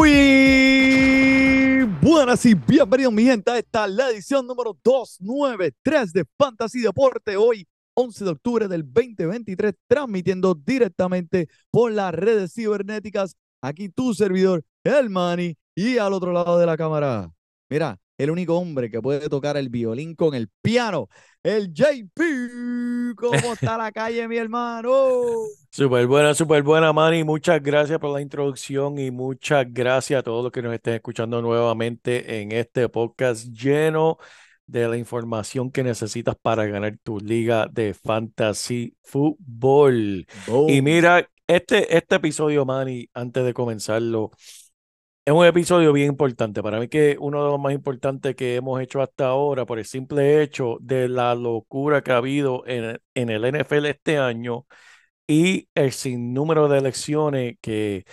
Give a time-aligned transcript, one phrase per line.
[0.00, 7.36] Muy buenas y bienvenidos, mi gente, a esta la edición número 293 de Fantasy Deporte.
[7.36, 13.36] Hoy, 11 de octubre del 2023, transmitiendo directamente por las redes cibernéticas.
[13.60, 17.30] Aquí tu servidor, el Manny, y al otro lado de la cámara.
[17.68, 21.08] Mira, el único hombre que puede tocar el violín con el piano,
[21.42, 23.14] el JP.
[23.16, 24.90] ¿Cómo está la calle, mi hermano?
[25.70, 27.22] Súper buena, súper buena, Manny.
[27.22, 31.40] Muchas gracias por la introducción y muchas gracias a todos los que nos estén escuchando
[31.40, 34.18] nuevamente en este podcast lleno
[34.66, 40.26] de la información que necesitas para ganar tu liga de fantasy fútbol.
[40.68, 44.32] Y mira, este, este episodio, Manny, antes de comenzarlo,
[45.24, 46.62] es un episodio bien importante.
[46.62, 49.84] Para mí que uno de los más importantes que hemos hecho hasta ahora por el
[49.84, 54.66] simple hecho de la locura que ha habido en, en el NFL este año
[55.26, 58.04] y el sinnúmero de elecciones que,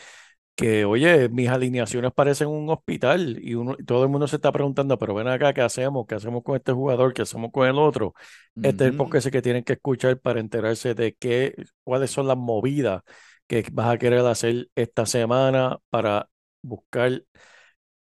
[0.55, 4.97] que, oye, mis alineaciones parecen un hospital y uno, todo el mundo se está preguntando,
[4.97, 6.05] pero ven acá, ¿qué hacemos?
[6.07, 7.13] ¿Qué hacemos con este jugador?
[7.13, 8.13] ¿Qué hacemos con el otro?
[8.61, 12.37] Este es el podcast que tienen que escuchar para enterarse de qué, cuáles son las
[12.37, 13.03] movidas
[13.47, 16.29] que vas a querer hacer esta semana para
[16.61, 17.23] buscar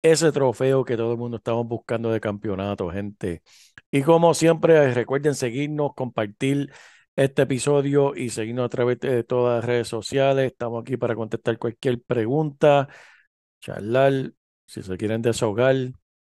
[0.02, 3.42] ese trofeo que todo el mundo estamos buscando de campeonato, gente.
[3.90, 6.72] Y como siempre, recuerden seguirnos, compartir
[7.16, 10.52] este episodio y seguirnos a través de todas las redes sociales.
[10.52, 12.88] Estamos aquí para contestar cualquier pregunta,
[13.60, 14.32] charlar,
[14.66, 15.76] si se quieren desahogar,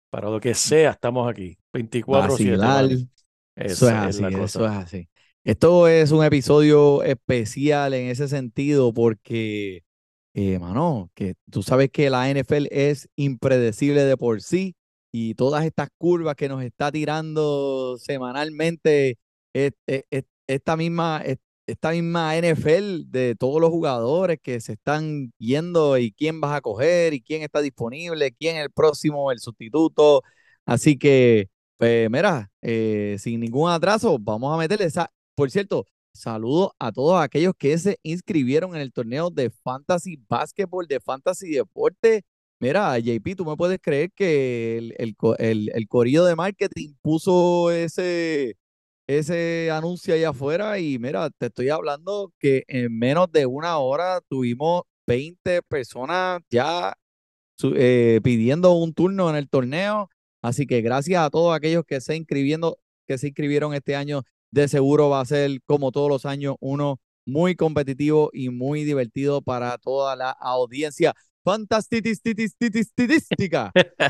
[0.10, 1.58] para lo que sea, estamos aquí.
[1.74, 2.84] 24/7, Vacilar.
[2.84, 3.10] Manny.
[3.56, 5.10] Eso así, es así.
[5.44, 9.84] Esto es un episodio especial en ese sentido porque,
[10.38, 14.76] eh, mano, que tú sabes que la NFL es impredecible de por sí
[15.12, 19.18] y todas estas curvas que nos está tirando semanalmente
[19.54, 24.74] es- es- es- esta misma, es- esta misma NFL de todos los jugadores que se
[24.74, 29.32] están yendo y quién vas a coger y quién está disponible, quién es el próximo,
[29.32, 30.22] el sustituto.
[30.66, 31.50] Así que...
[31.78, 35.12] Pues mira, eh, sin ningún atraso, vamos a meterle esa.
[35.36, 35.86] Por cierto,
[36.18, 41.52] saludo a todos aquellos que se inscribieron en el torneo de Fantasy Basketball, de Fantasy
[41.52, 42.24] Deporte.
[42.60, 48.56] Mira, JP, tú me puedes creer que el, el, el- corillo de marketing puso ese,
[49.08, 54.22] ese anuncio allá afuera y mira, te estoy hablando que en menos de una hora
[54.30, 56.94] tuvimos 20 personas ya
[57.76, 60.10] eh, pidiendo un turno en el torneo.
[60.42, 64.24] Así que gracias a todos aquellos que se inscribiendo, que se inscribieron este año.
[64.52, 69.42] De seguro va a ser, como todos los años, uno muy competitivo y muy divertido
[69.42, 71.14] para toda la audiencia
[71.44, 72.10] fantástica.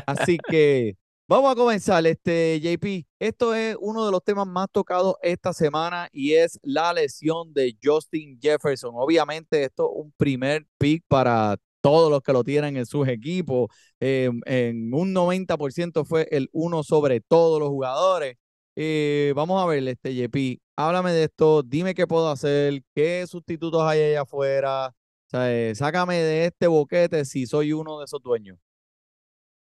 [0.06, 0.96] Así que
[1.28, 3.06] vamos a comenzar, este JP.
[3.18, 7.76] Esto es uno de los temas más tocados esta semana y es la lesión de
[7.82, 8.92] Justin Jefferson.
[8.96, 13.68] Obviamente, esto es un primer pick para todos los que lo tienen en sus equipos.
[14.00, 18.36] Eh, en un 90% fue el uno sobre todos los jugadores.
[18.80, 23.82] Eh, vamos a ver, este JP, háblame de esto, dime qué puedo hacer, qué sustitutos
[23.82, 24.88] hay allá afuera.
[25.32, 28.58] O eh, sácame de este boquete si soy uno de esos dueños.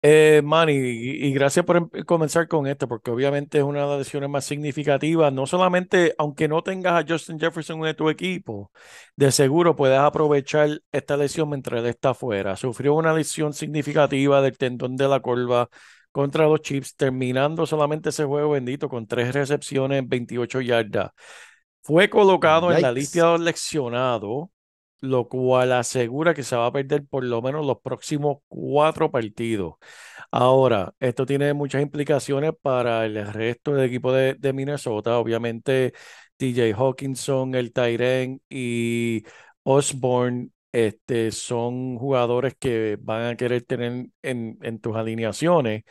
[0.06, 3.88] Eh, Manny, y, y gracias por em- comenzar con esto, porque obviamente es una de
[3.88, 5.32] las lesiones más significativas.
[5.32, 8.70] No solamente, aunque no tengas a Justin Jefferson en tu equipo,
[9.16, 12.58] de seguro puedes aprovechar esta lesión mientras él está afuera.
[12.58, 15.70] Sufrió una lesión significativa del tendón de la corva
[16.14, 21.12] contra los Chiefs, terminando solamente ese juego bendito con tres recepciones, 28 yardas.
[21.82, 24.48] Fue colocado en la lista de lesionados,
[25.02, 29.74] lo cual asegura que se va a perder por lo menos los próximos cuatro partidos.
[30.32, 35.18] Ahora, esto tiene muchas implicaciones para el resto del equipo de, de Minnesota.
[35.18, 35.94] Obviamente,
[36.38, 39.24] TJ Hawkinson, el Tyren y
[39.64, 45.84] Osborne este, son jugadores que van a querer tener en, en tus alineaciones.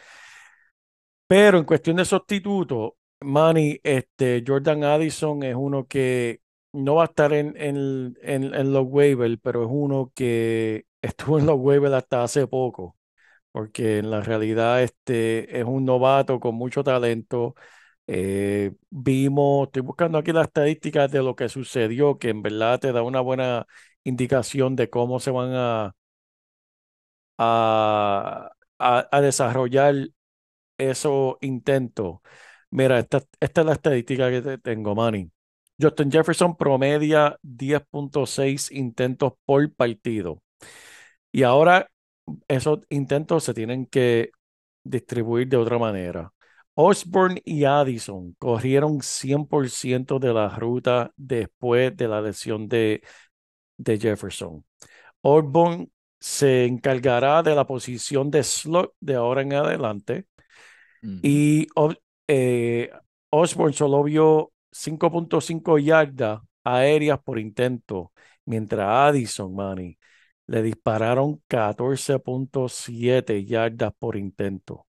[1.27, 6.41] Pero en cuestión de sustituto, Manny, este, Jordan Addison es uno que
[6.73, 11.39] no va a estar en, en, en, en los waivers, pero es uno que estuvo
[11.39, 12.97] en los waivers hasta hace poco,
[13.53, 17.55] porque en la realidad este, es un novato con mucho talento.
[18.09, 22.93] Eh, vimos, estoy buscando aquí las estadísticas de lo que sucedió, que en verdad te
[22.93, 23.67] da una buena
[24.05, 25.95] indicación de cómo se van a,
[27.39, 29.95] a, a, desarrollar
[30.79, 32.21] esos intentos.
[32.71, 35.31] Mira, esta, esta es la estadística que te tengo, Manny.
[35.81, 40.43] Justin Jefferson promedia 10.6 intentos por partido.
[41.33, 41.89] Y ahora
[42.49, 44.31] esos intentos se tienen que
[44.85, 46.33] distribuir de otra manera.
[46.75, 53.03] Osborne y Addison corrieron 100% de la ruta después de la lesión de,
[53.83, 54.65] de Jefferson.
[55.23, 55.89] Osborne
[56.19, 60.27] se encargará de la posición de slot de ahora en adelante.
[61.03, 61.67] Y
[62.29, 62.91] eh,
[63.31, 68.13] Osborne solo vio 5.5 yardas aéreas por intento,
[68.45, 69.99] mientras Addison, Manny,
[70.47, 74.87] le dispararon 14.7 yardas por intento.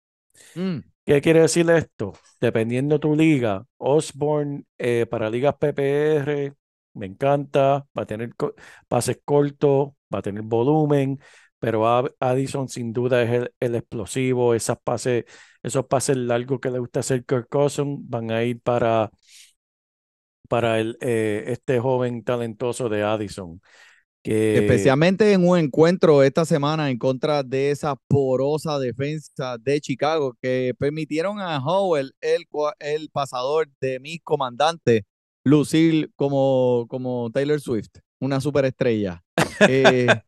[0.56, 2.14] Mm, ¿Qué quiere decir esto?
[2.42, 6.54] Dependiendo de tu liga, Osborne eh, para ligas PPR
[6.94, 8.54] me encanta, va a tener co-
[8.88, 11.20] pases cortos, va a tener volumen,
[11.60, 11.86] pero
[12.20, 15.26] Addison sin duda es el, explosivo, esas pases,
[15.62, 19.12] esos pases largos que le gusta hacer Kirk Cousins van a ir para,
[20.50, 23.62] para el, eh, este joven talentoso de Addison.
[24.24, 30.36] Que, Especialmente en un encuentro esta semana en contra de esa porosa defensa de Chicago
[30.42, 32.46] que permitieron a Howell, el,
[32.80, 35.04] el pasador de mis comandantes,
[35.44, 37.90] lucir como, como Taylor Swift,
[38.20, 39.24] una superestrella.
[39.66, 40.22] Eh,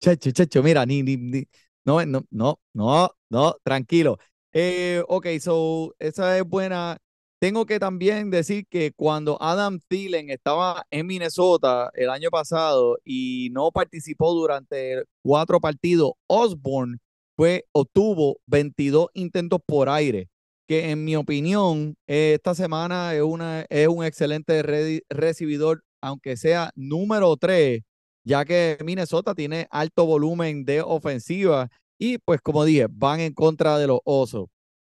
[0.00, 1.44] chacho, chacho, mira, ni, ni, ni-
[1.84, 4.18] no, no, no, no, no, tranquilo.
[4.52, 6.98] Eh, ok, so, esa es buena.
[7.38, 13.48] Tengo que también decir que cuando Adam Thielen estaba en Minnesota el año pasado y
[13.52, 16.98] no participó durante cuatro partidos, Osborne
[17.36, 20.28] fue, obtuvo 22 intentos por aire,
[20.68, 26.70] que en mi opinión, esta semana es, una, es un excelente re- recibidor, aunque sea
[26.76, 27.82] número 3,
[28.24, 31.68] ya que Minnesota tiene alto volumen de ofensiva
[31.98, 34.46] y pues como dije, van en contra de los Osos.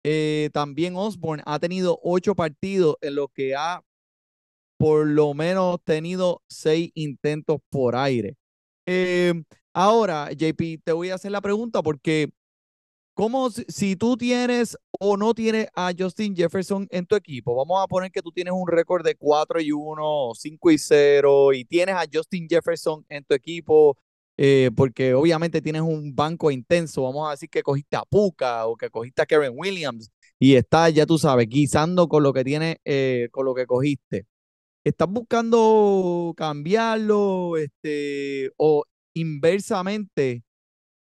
[0.04, 3.82] Eh, también Osborne ha tenido ocho partidos en los que ha
[4.78, 8.36] por lo menos tenido seis intentos por aire.
[8.86, 9.32] Eh,
[9.74, 12.30] ahora, JP, te voy a hacer la pregunta porque
[13.14, 17.54] ¿cómo si, tú tienes o no tienes a Justin Jefferson en tu equipo?
[17.54, 21.52] Vamos a poner que tú tienes un récord de 4 y 1, 5 y 0
[21.52, 23.96] y tienes a Justin Jefferson en tu equipo
[24.36, 27.02] eh, porque obviamente tienes un banco intenso.
[27.02, 30.92] Vamos a decir que cogiste a Puka o que cogiste a Karen Williams y estás,
[30.94, 34.26] ya tú sabes, guisando con lo que tienes, eh, con lo que cogiste.
[34.84, 38.84] ¿Estás buscando cambiarlo este, o
[39.14, 40.42] inversamente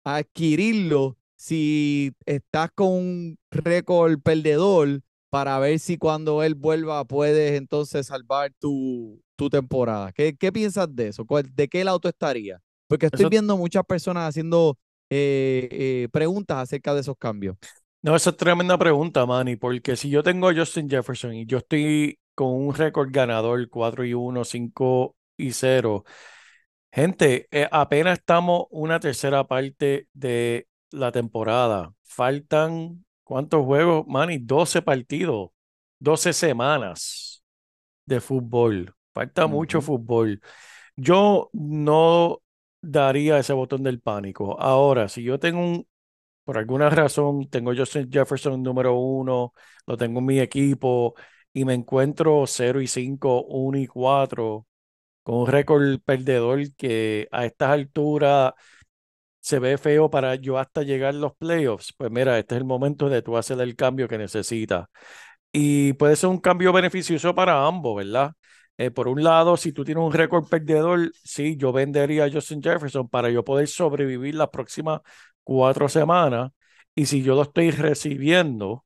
[0.04, 8.08] adquirirlo si estás con un récord perdedor para ver si cuando él vuelva puedes entonces
[8.08, 10.12] salvar tu, tu temporada?
[10.12, 11.26] ¿Qué, qué piensas de eso?
[11.26, 12.62] ¿Cuál- ¿De qué lado tú estarías?
[12.88, 14.78] Porque estoy Eso- viendo muchas personas haciendo
[15.10, 17.56] eh, eh, preguntas acerca de esos cambios.
[18.04, 21.60] No, esa es tremenda pregunta, Manny, porque si yo tengo a Justin Jefferson y yo
[21.60, 26.04] estoy con un récord ganador 4 y 1, 5 y 0,
[26.92, 31.94] gente, eh, apenas estamos una tercera parte de la temporada.
[32.04, 34.40] Faltan, ¿cuántos juegos, Manny?
[34.40, 35.52] 12 partidos,
[36.00, 37.44] 12 semanas
[38.06, 38.96] de fútbol.
[39.14, 40.42] Falta mucho fútbol.
[40.96, 42.42] Yo no
[42.82, 44.60] daría ese botón del pánico.
[44.60, 45.88] Ahora, si yo tengo un,
[46.44, 49.54] por alguna razón, tengo Justin Jefferson número uno,
[49.88, 51.16] lo tengo en mi equipo
[51.54, 54.68] y me encuentro 0 y 5, 1 y 4,
[55.24, 58.54] con un récord perdedor que a estas alturas
[59.42, 61.94] se ve feo para yo hasta llegar a los playoffs.
[61.98, 64.88] Pues mira, este es el momento de tú hacer el cambio que necesitas.
[65.52, 68.34] Y puede ser un cambio beneficioso para ambos, ¿verdad?
[68.78, 72.62] Eh, por un lado, si tú tienes un récord perdedor, sí, yo vendería a Justin
[72.64, 75.02] Jefferson para yo poder sobrevivir las próximas
[75.44, 76.52] cuatro semanas.
[76.96, 78.86] Y si yo lo estoy recibiendo,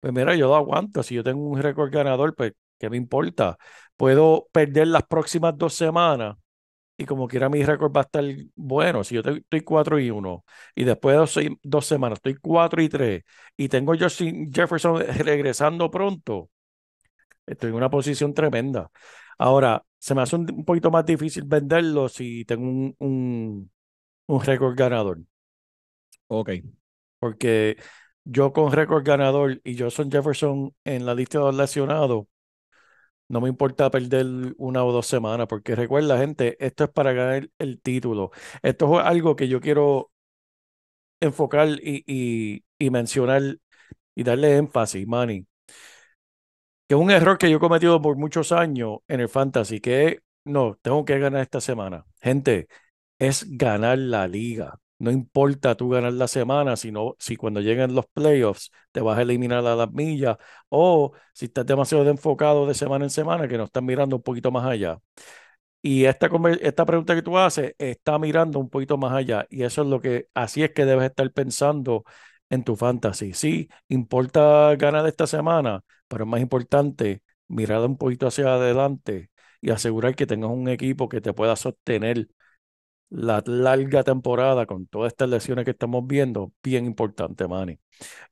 [0.00, 1.02] pues mira, yo lo aguanto.
[1.02, 3.56] Si yo tengo un récord ganador, pues, ¿qué me importa?
[3.96, 6.36] Puedo perder las próximas dos semanas
[6.96, 8.24] y como quiera mi récord va a estar
[8.54, 9.04] bueno.
[9.04, 12.36] Si yo te- estoy 4 y 1 y después de dos, se- dos semanas estoy
[12.36, 13.22] 4 y 3
[13.56, 16.50] y tengo Justin Jefferson regresando pronto,
[17.46, 18.90] estoy en una posición tremenda.
[19.38, 23.70] Ahora, se me hace un, un poquito más difícil venderlo si tengo un, un,
[24.28, 25.20] un récord ganador,
[26.28, 26.50] Ok.
[27.18, 27.76] porque
[28.24, 32.26] yo con récord ganador y Justin Jefferson en la lista de los lesionados,
[33.28, 34.26] no me importa perder
[34.58, 38.30] una o dos semanas, porque recuerda, gente, esto es para ganar el título.
[38.62, 40.12] Esto es algo que yo quiero
[41.20, 43.58] enfocar y, y, y mencionar
[44.14, 45.46] y darle énfasis, Manny.
[46.88, 50.20] Que es un error que yo he cometido por muchos años en el fantasy, que
[50.44, 52.04] no, tengo que ganar esta semana.
[52.20, 52.68] Gente,
[53.18, 54.80] es ganar la liga.
[55.04, 59.22] No importa tú ganar la semana, sino si cuando lleguen los playoffs te vas a
[59.22, 60.36] eliminar a las millas
[60.68, 64.50] o si estás demasiado enfocado de semana en semana que no estás mirando un poquito
[64.50, 64.98] más allá.
[65.82, 66.28] Y esta,
[66.62, 70.00] esta pregunta que tú haces está mirando un poquito más allá y eso es lo
[70.00, 72.04] que, así es que debes estar pensando
[72.50, 73.34] en tu fantasy.
[73.34, 79.30] Sí, importa ganar esta semana, pero es más importante mirar un poquito hacia adelante
[79.60, 82.28] y asegurar que tengas un equipo que te pueda sostener
[83.14, 87.78] la larga temporada con todas estas lesiones que estamos viendo, bien importante, Manny.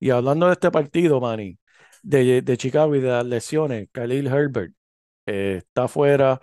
[0.01, 1.59] Y hablando de este partido, Manny,
[2.03, 4.75] de, de Chicago y de las lesiones, Khalil Herbert
[5.27, 6.41] eh, está fuera.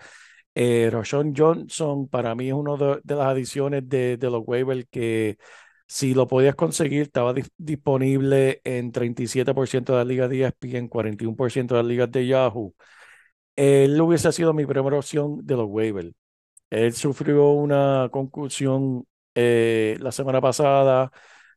[0.56, 5.38] Eh, Roshan Johnson para mí es uno de, las adiciones de, los waivers que
[5.88, 11.82] si lo podías conseguir estaba disponible en 37% de la liga de ESPN, 41% de
[11.82, 12.76] las ligas de Yahoo.
[13.56, 16.14] Él hubiese sido mi primera opción de los waivers.
[16.70, 21.12] Él sufrió una concusión eh, la semana pasada,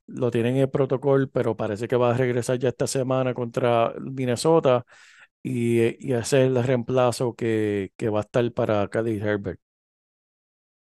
[0.07, 3.95] lo tienen en el protocolo, pero parece que va a regresar ya esta semana contra
[4.01, 4.85] Minnesota
[5.43, 9.61] y, y hacer el reemplazo que, que va a estar para Khalil Herbert.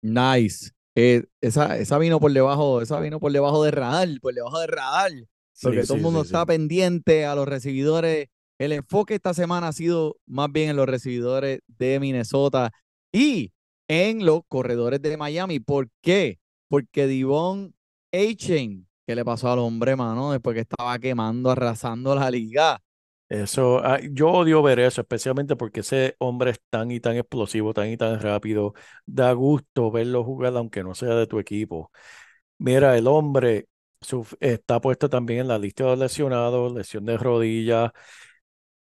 [0.02, 0.72] Nice.
[0.94, 4.66] Eh, esa, esa vino por debajo, esa vino por debajo de radar, por debajo de
[4.66, 5.12] radar,
[5.62, 8.28] porque todo el mundo está pendiente a los recibidores.
[8.58, 12.70] El enfoque esta semana ha sido más bien en los recibidores de Minnesota
[13.12, 13.52] y
[13.90, 15.58] en los corredores de Miami.
[15.58, 16.38] ¿Por qué?
[16.68, 17.74] Porque Divon
[18.12, 20.30] Achen, ¿qué le pasó al hombre, mano?
[20.30, 22.80] Después que estaba quemando, arrasando la liga.
[23.28, 27.74] Eso, ah, yo odio ver eso, especialmente porque ese hombre es tan y tan explosivo,
[27.74, 28.74] tan y tan rápido.
[29.06, 31.90] Da gusto verlo jugar, aunque no sea de tu equipo.
[32.58, 33.66] Mira, el hombre
[34.40, 37.92] está puesto también en la lista de lesionados, lesión de rodilla.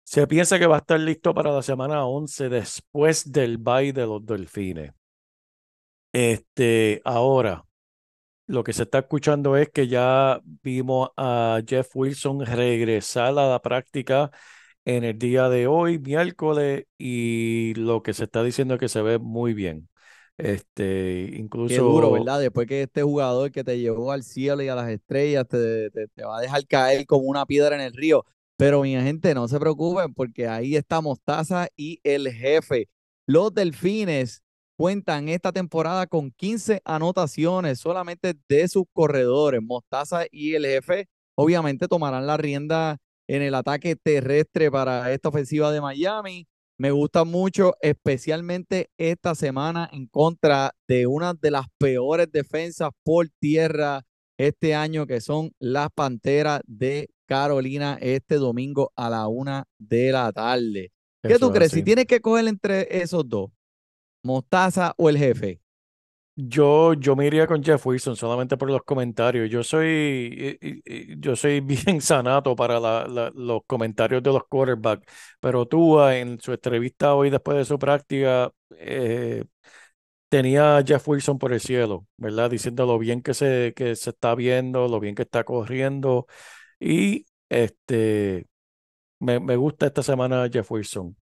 [0.08, 4.06] Se piensa que va a estar listo para la semana 11 después del bye de
[4.06, 4.94] los Delfines.
[6.14, 7.66] Este, ahora,
[8.46, 13.62] lo que se está escuchando es que ya vimos a Jeff Wilson regresar a la
[13.62, 14.32] práctica
[14.86, 19.02] en el día de hoy, miércoles, y lo que se está diciendo es que se
[19.02, 19.90] ve muy bien.
[20.38, 21.76] Este, incluso.
[21.76, 22.40] Qué duro, ¿verdad?
[22.40, 26.08] Después que este jugador que te llevó al cielo y a las estrellas te, te,
[26.08, 28.24] te va a dejar caer como una piedra en el río.
[28.58, 32.90] Pero mi gente, no se preocupen porque ahí está Mostaza y el jefe.
[33.28, 34.42] Los delfines
[34.78, 39.62] cuentan esta temporada con 15 anotaciones solamente de sus corredores.
[39.62, 42.98] Mostaza y el jefe obviamente tomarán la rienda
[43.28, 46.48] en el ataque terrestre para esta ofensiva de Miami.
[46.80, 53.28] Me gusta mucho, especialmente esta semana en contra de una de las peores defensas por
[53.40, 54.04] tierra
[54.38, 60.32] este año, que son las Panteras de Carolina este domingo a la una de la
[60.32, 60.92] tarde.
[61.22, 61.72] ¿Qué tú crees?
[61.72, 63.52] Si tienes que coger entre esos dos,
[64.24, 65.60] Mostaza o el jefe.
[66.40, 69.50] Yo, yo me iría con Jeff Wilson solamente por los comentarios.
[69.50, 70.60] Yo soy,
[71.18, 72.80] yo soy bien sanato para
[73.34, 75.04] los comentarios de los quarterbacks,
[75.40, 79.46] pero tú en su entrevista hoy después de su práctica eh,
[80.30, 82.52] tenía a Jeff Wilson por el cielo, ¿verdad?
[82.52, 86.28] Diciendo lo bien que se, que se está viendo, lo bien que está corriendo.
[86.80, 88.48] Y este,
[89.20, 91.16] me, me gusta esta semana Jeff Wilson.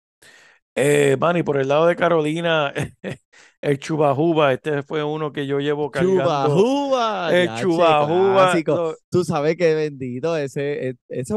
[0.76, 2.72] Eh, Manny, por el lado de Carolina,
[3.60, 6.22] el Chubajuba, este fue uno que yo llevo cargando.
[6.22, 7.36] Chubajuba.
[7.36, 8.54] El Chubajuba.
[9.08, 11.34] Tú sabes que bendito, ese, e, ese,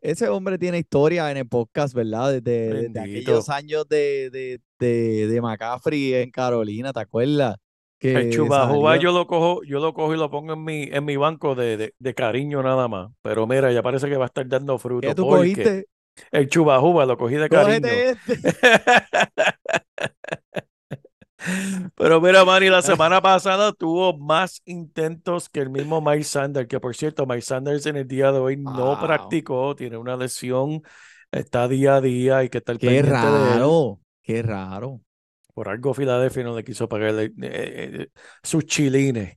[0.00, 2.40] ese hombre tiene historia en el podcast, ¿verdad?
[2.40, 7.56] Desde, aquellos años de, de, de, de McCaffrey en Carolina, ¿te acuerdas?
[8.02, 11.16] El Chubajuba yo lo cojo, yo lo cojo y lo pongo en mi, en mi
[11.16, 13.10] banco de, de, cariño nada más.
[13.22, 15.08] Pero mira, ya parece que va a estar dando fruto.
[15.08, 15.86] ¿Qué tú cogiste?
[16.30, 17.88] El chubajuba lo cogí de cariño.
[17.88, 18.38] Este.
[21.96, 26.78] Pero mira, Manny, la semana pasada tuvo más intentos que el mismo Mike Sanders, que
[26.78, 30.82] por cierto, Mike Sanders en el día de hoy no practicó, tiene una lesión,
[31.32, 35.00] está día a día y que está el Qué raro, qué raro.
[35.54, 38.08] Por algo Filadelfia no le quiso pagar eh, eh,
[38.42, 39.36] sus chilines.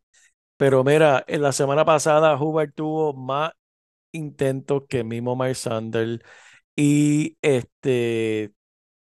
[0.57, 3.51] Pero mira, en la semana pasada Hubert tuvo más
[4.11, 6.21] intentos que mismo Mike Sanders
[6.75, 8.53] y este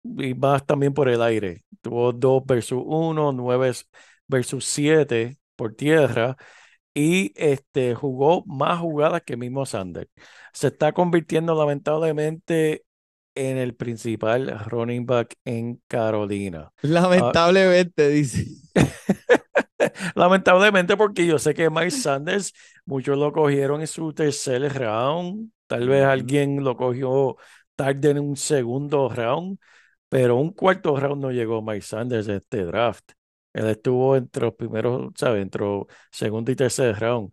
[0.05, 1.65] y más también por el aire.
[1.81, 3.73] Tuvo 2 versus 1, 9
[4.29, 6.37] versus 7 por tierra.
[6.95, 10.11] y este, jugó más jugadas que mismo Sanders.
[10.53, 12.85] Se está convirtiendo lamentablemente
[13.35, 16.73] en el principal running back en Carolina.
[16.77, 18.47] Ah, Lamentablemente, dice.
[20.15, 22.53] Lamentablemente, porque yo sé que Mike Sanders,
[22.85, 25.51] muchos lo cogieron en su tercer round.
[25.67, 27.37] Tal vez alguien lo cogió
[27.75, 29.59] tarde en un segundo round,
[30.09, 33.13] pero un cuarto round no llegó Mike Sanders este draft.
[33.53, 35.43] Él estuvo entre los primeros, ¿sabes?
[35.43, 35.65] Entre
[36.11, 37.31] segundo y tercer round.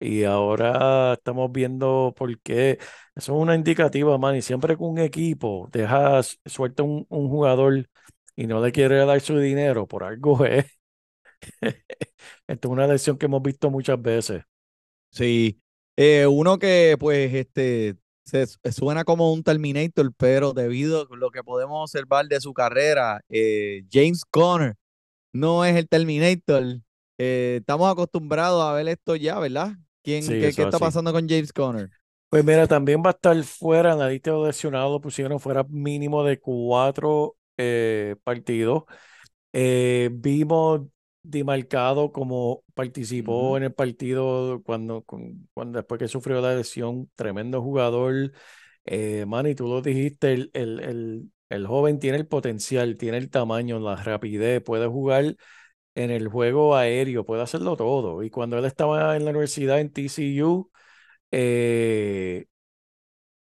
[0.00, 2.78] Y ahora estamos viendo por qué.
[3.14, 4.40] Eso es una indicativa, man.
[4.42, 7.88] Siempre que un equipo deja suelta un, un jugador
[8.36, 10.66] y no le quiere dar su dinero, por algo es.
[12.46, 14.42] Esto es una lección que hemos visto muchas veces.
[15.10, 15.60] Sí.
[15.96, 17.96] Eh, uno que, pues, este,
[18.32, 23.20] s- suena como un Terminator, pero debido a lo que podemos observar de su carrera,
[23.30, 24.76] eh, James Conner
[25.32, 26.64] no es el Terminator.
[27.18, 29.74] Eh, estamos acostumbrados a ver esto ya, ¿verdad?
[30.02, 31.90] ¿Quién, Sí, qué, qué está pasando con James Conner?
[32.28, 35.64] Pues mira, también va a estar fuera en la lista de lesionados, lo pusieron fuera
[35.68, 38.84] mínimo de cuatro eh, partidos.
[39.52, 40.82] Eh, vimos
[41.22, 43.58] Dimarcado como participó Ujú.
[43.58, 45.04] en el partido cuando,
[45.54, 48.32] cuando después que sufrió la lesión, tremendo jugador.
[48.86, 53.30] Eh, Manny, tú lo dijiste, el, el, el, el joven tiene el potencial, tiene el
[53.30, 55.36] tamaño, la rapidez, puede jugar
[55.94, 58.22] en el juego aéreo, puede hacerlo todo.
[58.22, 60.70] Y cuando él estaba en la universidad en TCU,
[61.30, 62.46] eh,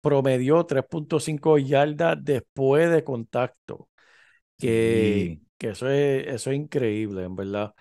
[0.01, 3.89] promedió 3.5 yardas después de contacto,
[4.59, 5.47] que, Sí.
[5.59, 7.75] que eso es, eso es increíble, en verdad.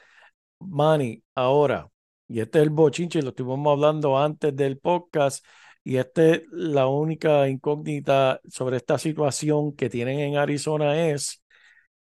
[0.60, 1.90] Manny, ahora,
[2.28, 5.46] y este es el bochinche, lo estuvimos hablando antes del podcast,
[5.84, 11.44] y esta es la única incógnita sobre esta situación que tienen en Arizona es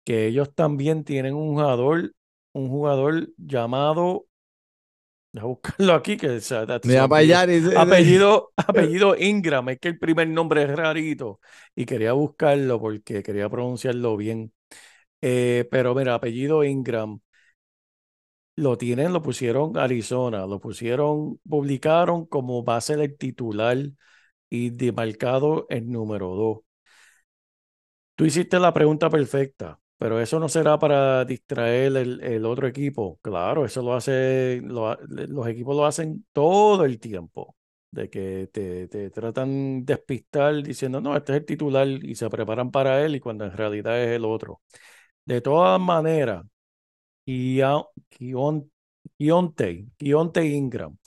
[0.05, 2.13] que ellos también tienen un jugador,
[2.53, 4.27] un jugador llamado,
[5.31, 7.21] deja buscarlo aquí, que se, se me Mira para olvidó.
[7.21, 7.45] allá.
[7.47, 11.39] dice- Apellido, apellido Ingram, es que el primer nombre es rarito
[11.75, 14.53] y quería buscarlo porque quería pronunciarlo bien.
[15.21, 17.19] Eh, pero mira, apellido Ingram,
[18.55, 23.77] lo tienen, lo pusieron Arizona, lo pusieron, publicaron como va a ser el titular
[24.49, 26.59] y demarcado el número 2.
[28.15, 33.19] Tú hiciste la pregunta perfecta, pero eso no será para distraer el, el otro equipo.
[33.21, 37.55] Claro, eso lo hace, lo ha- los equipos lo hacen todo el tiempo,
[37.91, 42.29] de que te, te tratan de despistar diciendo, no, este es el titular y se
[42.29, 44.61] preparan para él y cuando en realidad es el otro.
[45.25, 46.45] De todas maneras,
[49.97, 50.97] Keontae Ingram,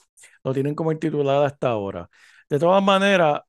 [0.43, 2.09] lo tienen como el titular hasta ahora.
[2.49, 3.41] De todas maneras,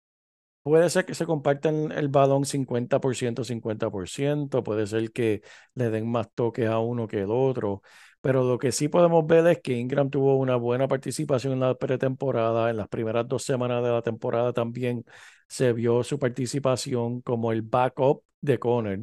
[0.66, 5.42] Puede ser que se compartan el balón 50%, 50%, puede ser que
[5.74, 7.82] le den más toques a uno que el otro,
[8.20, 11.76] pero lo que sí podemos ver es que Ingram tuvo una buena participación en la
[11.76, 15.04] pretemporada, en las primeras dos semanas de la temporada también
[15.48, 19.00] se vio su participación como el backup de Conner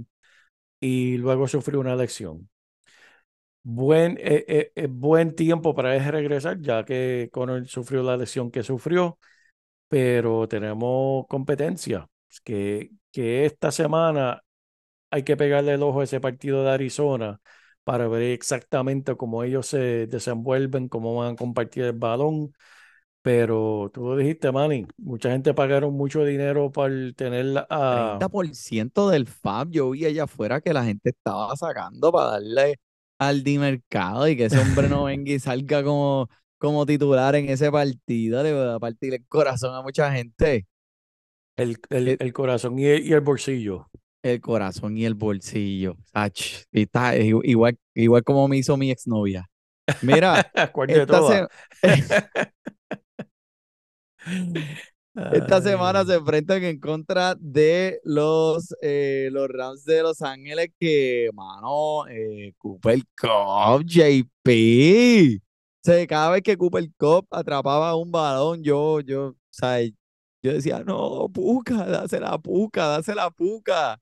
[0.81, 2.49] y luego sufrió una lesión.
[3.65, 8.51] Buen, eh, eh, eh, buen tiempo para él regresar, ya que Conner sufrió la lesión
[8.51, 9.17] que sufrió
[9.87, 12.07] pero tenemos competencia.
[12.43, 14.43] Que, que esta semana
[15.11, 17.39] hay que pegarle el ojo a ese partido de Arizona
[17.83, 22.53] para ver exactamente cómo ellos se desenvuelven, cómo van a compartir el balón.
[23.21, 28.17] Pero tú lo dijiste, Manny, mucha gente pagaron mucho dinero para tener a...
[28.17, 32.79] 30% del FAB, yo vi allá afuera que la gente estaba sacando para darle
[33.19, 36.27] al di mercado y que ese hombre no venga y salga como,
[36.63, 40.65] como titular en ese partido, le va a partir el corazón a mucha gente.
[41.57, 43.87] el, el, Eh, el corazón y el, y el bolsillo.
[44.21, 45.97] El corazón y el bolsillo.
[46.13, 46.39] Ach,
[46.71, 49.49] y está i- igual, igual como me hizo mi exnovia.
[50.01, 51.47] Mira, ¿Cuál de esta, se-
[55.29, 61.29] esta semana se enfrentan en contra de los, eh, los Rams de Los Ángeles que,
[61.33, 65.41] mano, eh, Cooper Cup, JP.
[65.83, 69.35] Sea, cada vez que Cooper Cup atrapaba un balón, yo, yo, o
[70.41, 73.99] yo decía, no, puca, dásela puca, dásela puca.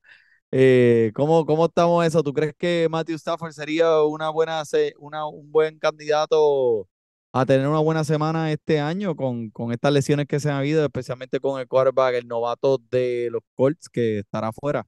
[0.52, 2.22] Eh, ¿cómo, cómo estamos eso?
[2.22, 4.62] ¿Tú crees que Matthew Stafford sería una buena,
[5.00, 6.88] una, un buen candidato
[7.32, 10.84] a tener una buena semana este año con, con estas lesiones que se han habido,
[10.84, 14.86] especialmente con el quarterback, el novato de los Colts que estará fuera?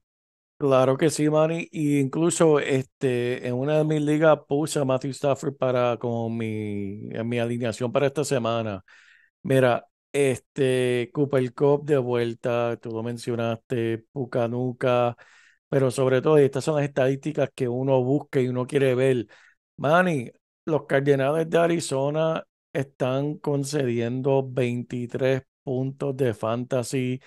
[0.57, 1.67] Claro que sí, Manny.
[1.71, 7.09] Y incluso este, en una de mis ligas puse a Matthew Stafford para con mi,
[7.11, 8.81] en mi alineación para esta semana.
[9.43, 15.17] Mira, este Cooper Cup de vuelta, tú lo mencionaste, Pucanuca,
[15.69, 19.27] pero sobre todo estas son las estadísticas que uno busca y uno quiere ver.
[19.77, 20.31] Manny,
[20.65, 27.21] los Cardenales de Arizona están concediendo 23 puntos de fantasy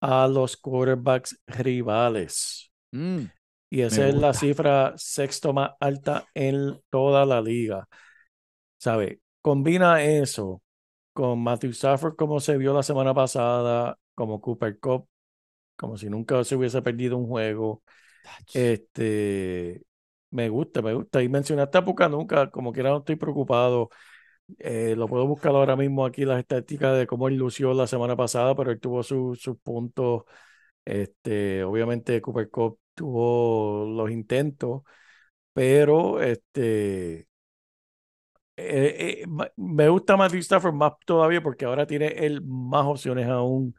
[0.00, 2.65] a los quarterbacks rivales.
[2.92, 3.26] Mm,
[3.70, 7.88] Y esa es la cifra sexto más alta en toda la liga.
[8.78, 9.20] ¿Sabe?
[9.42, 10.62] Combina eso
[11.12, 15.08] con Matthew Stafford como se vio la semana pasada, como Cooper Cup,
[15.76, 17.82] como si nunca se hubiese perdido un juego.
[18.52, 19.82] Este,
[20.30, 21.22] me gusta, me gusta.
[21.22, 23.90] Y mencionaste a Pucanuca, como quiera no estoy preocupado.
[24.58, 28.16] Eh, lo puedo buscar ahora mismo aquí las estadísticas de cómo él lució la semana
[28.16, 30.22] pasada, pero él tuvo su- sus puntos.
[30.86, 34.82] Este, obviamente Cooper Cup tuvo los intentos,
[35.52, 37.28] pero este,
[38.56, 39.24] eh, eh,
[39.56, 43.74] me gusta Matthew Stafford más todavía porque ahora tiene él más opciones aún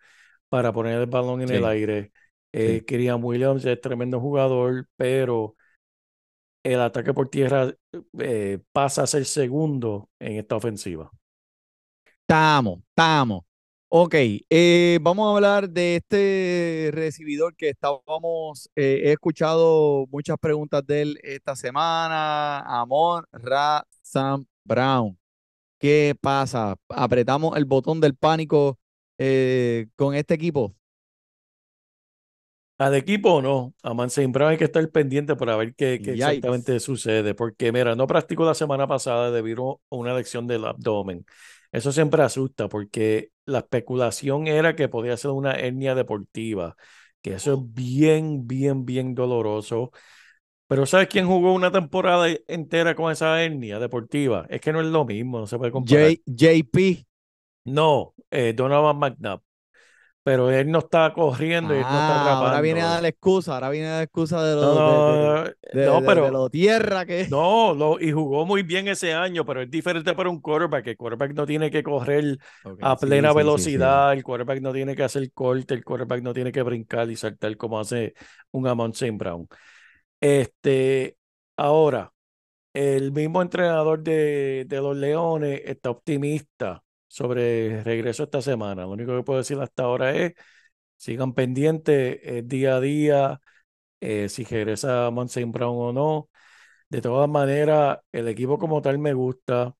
[0.50, 2.12] para poner el balón en el aire.
[2.54, 3.12] Eh, sí.
[3.13, 5.56] Williams es tremendo jugador, pero
[6.63, 7.74] el ataque por tierra
[8.20, 11.10] eh, pasa a ser segundo en esta ofensiva.
[12.22, 13.47] Estamos, estamos.
[13.89, 14.15] Ok,
[14.50, 21.04] eh, vamos a hablar de este recibidor que estábamos, eh, he escuchado muchas preguntas de
[21.04, 25.17] él esta semana, Amon Ra Sam Brown.
[25.80, 26.76] ¿Qué pasa?
[26.89, 28.80] ¿Apretamos el botón del pánico
[29.17, 30.76] eh, con este equipo?
[32.78, 36.80] Al equipo o no, a Mansain Brown hay que estar pendiente para ver qué, exactamente
[36.80, 41.26] sucede, porque mira, no practicó la semana pasada debido a una lesión del abdomen.
[41.71, 46.75] Eso siempre asusta porque la especulación era que podía ser una hernia deportiva,
[47.21, 49.91] que eso es bien, bien, bien doloroso.
[50.67, 54.45] Pero ¿sabes quién jugó una temporada entera con esa hernia deportiva?
[54.49, 56.13] Es que no es lo mismo, no se puede comparar.
[56.13, 57.06] J- JP.
[57.65, 59.41] No, eh, Donovan McNabb.
[60.28, 62.94] Pero él no está corriendo y él no está Ah, ahora viene a atrapando.
[62.94, 65.56] dar la excusa, ahora viene a dar la excusa de lo, de, de- no, de-
[65.72, 67.30] no, de- pero de lo tierra que es.
[67.30, 70.88] no, lo, y jugó muy bien ese año, pero es diferente para un quarterback.
[70.88, 72.38] El quarterback no tiene que correr
[72.82, 73.38] a plena sí, sí, sí.
[73.38, 77.16] velocidad, el quarterback no tiene que hacer corte, el quarterback no tiene que brincar y
[77.16, 78.13] saltar como hace
[78.52, 79.48] un Amon Saint Brown.
[80.20, 81.18] Este,
[81.58, 82.13] ahora,
[82.74, 88.84] el mismo entrenador de, de los Leones está optimista sobre regreso esta semana.
[88.84, 90.34] Lo único que puedo decir hasta ahora es
[90.98, 93.41] sigan pendientes día a día
[94.02, 96.30] eh, si regresa Amon Saint Brown o no.
[96.89, 99.76] De todas maneras, el equipo como tal me gusta.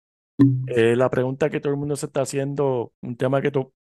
[0.68, 3.74] Eh, la pregunta que todo el mundo se está haciendo, un tema que to-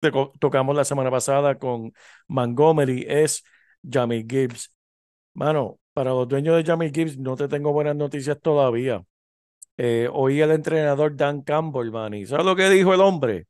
[0.00, 1.92] to- tocamos la semana pasada con
[2.28, 3.44] Montgomery, es
[3.88, 4.72] Jamie Gibbs.
[5.34, 9.04] Mano, para los dueños de Jamie Gibbs no te tengo buenas noticias todavía.
[9.76, 13.46] Eh, oí al entrenador Dan Campbell, man, y ¿sabes lo que dijo el hombre?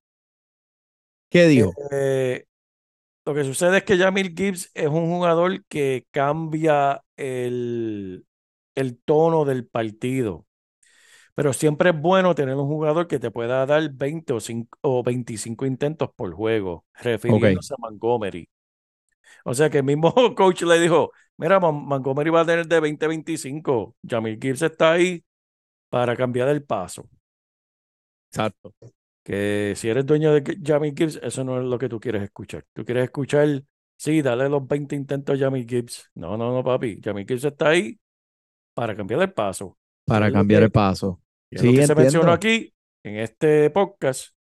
[1.28, 1.78] ¿Qué dijo?
[1.92, 2.44] Eh,
[3.26, 8.26] lo que sucede es que Jamil Gibbs es un jugador que cambia el,
[8.74, 10.46] el tono del partido.
[11.34, 15.02] Pero siempre es bueno tener un jugador que te pueda dar 20 o, 5 o
[15.04, 18.48] 25 intentos por juego, refiriéndose a Montgomery.
[19.44, 22.80] O sea que el mismo coach le dijo, mira, Mon- Montgomery va a tener de
[22.80, 23.96] 20 a 25.
[24.08, 25.24] Jamil Gibbs está ahí
[25.94, 27.08] para cambiar el paso.
[28.30, 28.74] exacto.
[29.22, 32.64] Que si eres dueño de Jamie Gibbs, eso no es lo que tú quieres escuchar.
[32.72, 33.62] Tú quieres escuchar,
[33.96, 36.10] sí, dale los 20 intentos a Jamie Gibbs.
[36.14, 37.00] No, no, no, papi.
[37.02, 37.98] Jamie Gibbs está ahí
[38.74, 39.78] para cambiar el paso.
[40.04, 41.22] Para lo cambiar que, el paso.
[41.50, 44.34] es lo Sí, que se mencionó aquí en este podcast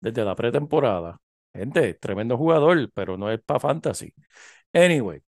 [0.00, 1.18] desde la pretemporada.
[1.54, 4.12] Gente, tremendo jugador, pero no es para fantasy.
[4.72, 5.22] Anyway,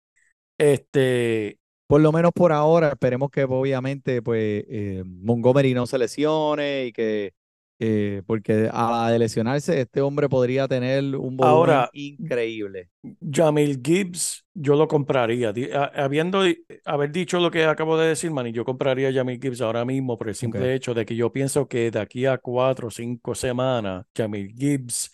[0.57, 6.85] este, Por lo menos por ahora, esperemos que obviamente pues eh, Montgomery no se lesione
[6.87, 7.33] y que
[7.77, 12.89] eh, porque a la de lesionarse este hombre podría tener un volumen ahora, increíble.
[13.29, 15.53] Jamil Gibbs, yo lo compraría.
[15.93, 16.43] Habiendo
[16.85, 19.83] haber dicho lo que acabo de decir, man, y yo compraría a Jamil Gibbs ahora
[19.83, 22.91] mismo por el simple hecho de que yo pienso que de aquí a cuatro o
[22.91, 25.11] cinco semanas, Jamil Gibbs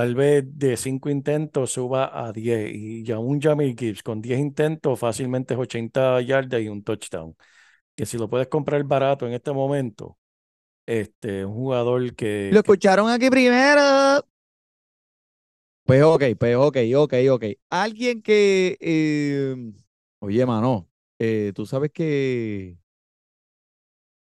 [0.00, 4.38] tal vez de cinco intentos suba a 10 y ya un Jamil Gibbs con 10
[4.38, 7.36] intentos fácilmente es 80 yardas y un touchdown.
[7.94, 10.16] Que si lo puedes comprar barato en este momento,
[10.86, 14.24] este, un jugador Lo que, que escucharon aquí primero.
[15.84, 17.44] Pues ok, pues ok, ok, ok.
[17.68, 19.54] Alguien que, eh,
[20.20, 22.78] oye, mano, eh, tú sabes que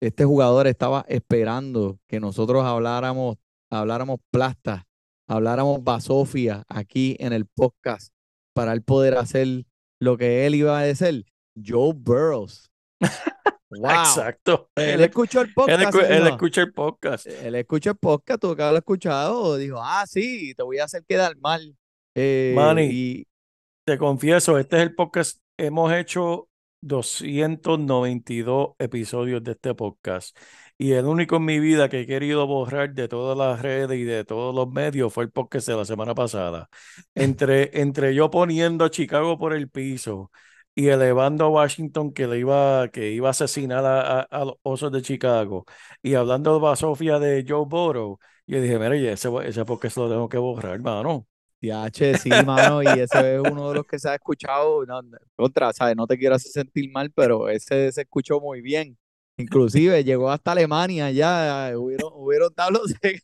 [0.01, 3.37] este jugador estaba esperando que nosotros habláramos,
[3.69, 4.87] habláramos plasta,
[5.31, 8.13] habláramos basofia aquí en el podcast
[8.53, 9.65] para él poder hacer
[10.01, 11.25] lo que él iba a hacer.
[11.55, 12.71] Joe Burrows.
[13.73, 13.89] Wow.
[13.89, 17.27] exacto, Él él, escuchó el él, podcast él dijo, escucha el podcast.
[17.29, 20.87] él escuchó el podcast, tú que lo has escuchado, dijo, ah, sí, te voy a
[20.87, 21.77] hacer quedar mal.
[22.17, 23.29] Eh, Manny, y
[23.87, 25.39] te confieso, este es el podcast.
[25.57, 26.49] Hemos hecho
[26.83, 30.37] 292 episodios de este podcast
[30.83, 34.05] Y el único en mi vida que he querido borrar de todas las redes y
[34.05, 36.71] de todos los medios fue el podcast de la semana pasada.
[37.15, 40.31] Entre, entre yo poniendo a Chicago por el piso
[40.75, 44.91] y elevando a Washington que le iba, que iba a asesinar a, a- los Osos
[44.91, 45.67] de Chicago
[46.03, 50.29] y hablando de Basofia de Joe Burrow, yo dije, mira, ese, ese podcast lo tengo
[50.31, 51.27] que borrar, hermano.
[51.61, 55.03] TH, sí, mano, y ese es uno de los que se ha escuchado, no,
[55.37, 55.95] contra, ¿sabes?
[55.95, 58.97] No te quiero hacer sentir mal, pero ese se escuchó muy bien.
[59.43, 63.21] Inclusive llegó hasta Alemania ya, hubieron, hubieron tablos de-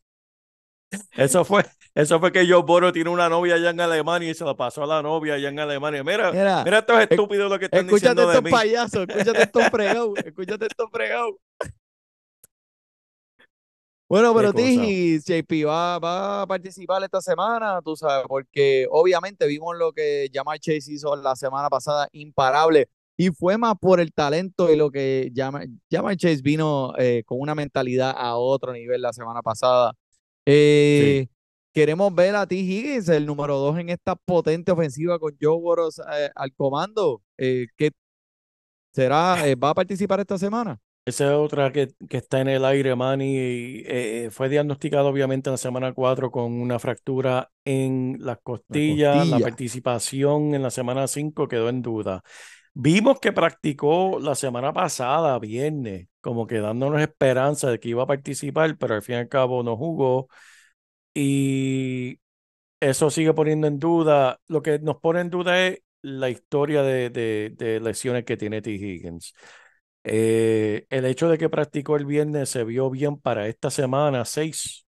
[1.17, 4.45] Eso fue, eso fue que Joe Burrow tiene una novia allá en Alemania y se
[4.45, 6.05] la pasó a la novia allá en Alemania.
[6.05, 8.51] Mira, Mira, mira estos estúpidos lo que están escúchate diciendo de estos mí.
[8.51, 11.35] payasos, escúchate estos fregados, escúchate estos fregados.
[14.09, 14.53] Bueno, pero.
[14.53, 20.31] Tiji, JP va, va a participar esta semana, tú sabes, porque obviamente vimos lo que
[20.33, 24.91] Jamal Chase hizo la semana pasada, imparable, y fue más por el talento y lo
[24.91, 29.93] que Jamal, Chase vino eh, con una mentalidad a otro nivel la semana pasada.
[30.47, 31.27] Eh,
[31.73, 32.55] Queremos ver a T.
[32.55, 37.21] Higgins, el número dos en esta potente ofensiva con Joe Burrow eh, al comando.
[37.37, 37.91] Eh, ¿qué
[38.93, 39.47] será?
[39.47, 40.79] eh, ¿Va a participar esta semana?
[41.05, 43.37] Esa es otra que, que está en el aire, Manny.
[43.37, 49.29] y, eh, fue diagnosticado obviamente en la semana 4 con una fractura en las costillas.
[49.29, 49.41] La costilla.
[49.41, 52.23] participación en la semana 5 quedó en duda.
[52.79, 58.07] Vimos que practicó la semana pasada, viernes, como que dándonos esperanza de que iba a
[58.07, 60.29] participar, pero al fin y al cabo no jugó.
[61.15, 62.21] Y
[62.81, 64.41] eso sigue poniendo en duda.
[64.49, 68.73] Lo que nos pone en duda es la historia de, de- lesiones que tiene T.
[68.73, 69.35] Higgins.
[70.05, 74.87] Eh, el hecho de que practicó el viernes se vio bien para esta semana 6,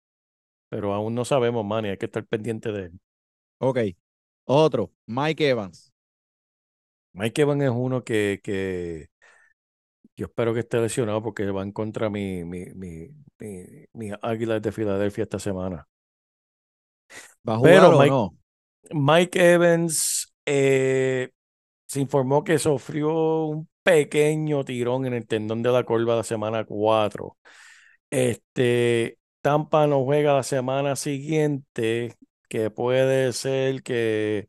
[0.71, 3.01] pero aún no sabemos, Manny, hay que estar pendiente de él.
[3.59, 3.79] Ok.
[4.47, 5.93] Otro, Mike Evans.
[7.13, 9.09] Mike Evans es uno que, que
[10.17, 13.09] yo espero que esté lesionado porque va en contra mi, mi, mi,
[13.93, 15.87] mi, Águilas de Filadelfia esta semana.
[17.49, 18.35] ¿Va a Pero o Mike- no?
[18.93, 21.31] Mike Evans eh,
[21.87, 26.65] se informó que sufrió un pequeño tirón en el tendón de la corva la semana
[26.65, 27.39] 4.
[28.11, 32.17] Este, Tampa no juega la semana siguiente,
[32.49, 34.49] que puede ser que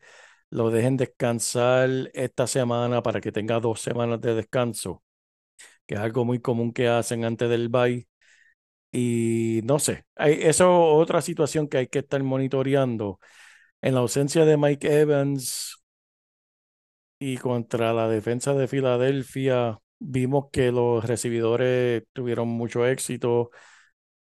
[0.52, 5.04] lo dejen descansar esta semana para que tenga dos semanas de descanso,
[5.88, 8.08] que es algo muy común que hacen antes del bye.
[8.92, 13.20] Y no sé, hay, eso es otra situación que hay que estar monitoreando.
[13.82, 15.78] En la ausencia de Mike Evans
[17.20, 23.52] y contra la defensa de Filadelfia, vimos que los recibidores tuvieron mucho éxito.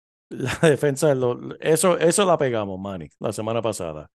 [0.29, 4.09] La defensa, lo- eso, eso la pegamos, Manny, la semana pasada.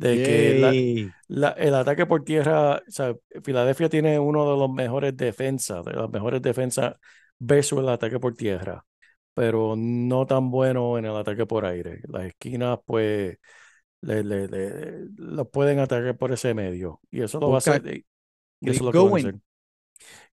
[0.00, 1.10] De que la- Yay.
[1.28, 5.92] la- el ataque por tierra, o sea, Filadelfia tiene uno de los mejores defensas, de
[5.92, 6.94] las mejores defensas
[7.38, 8.84] versus el ataque por tierra,
[9.34, 12.00] pero no tan bueno en el ataque por aire.
[12.08, 13.36] Las esquinas, pues,
[14.00, 17.00] le, le, le- los pueden atacar por ese medio.
[17.10, 18.04] Y eso lo va a hacer.
[18.60, 19.26] Y eso lo Going.
[19.26, 19.40] hacer.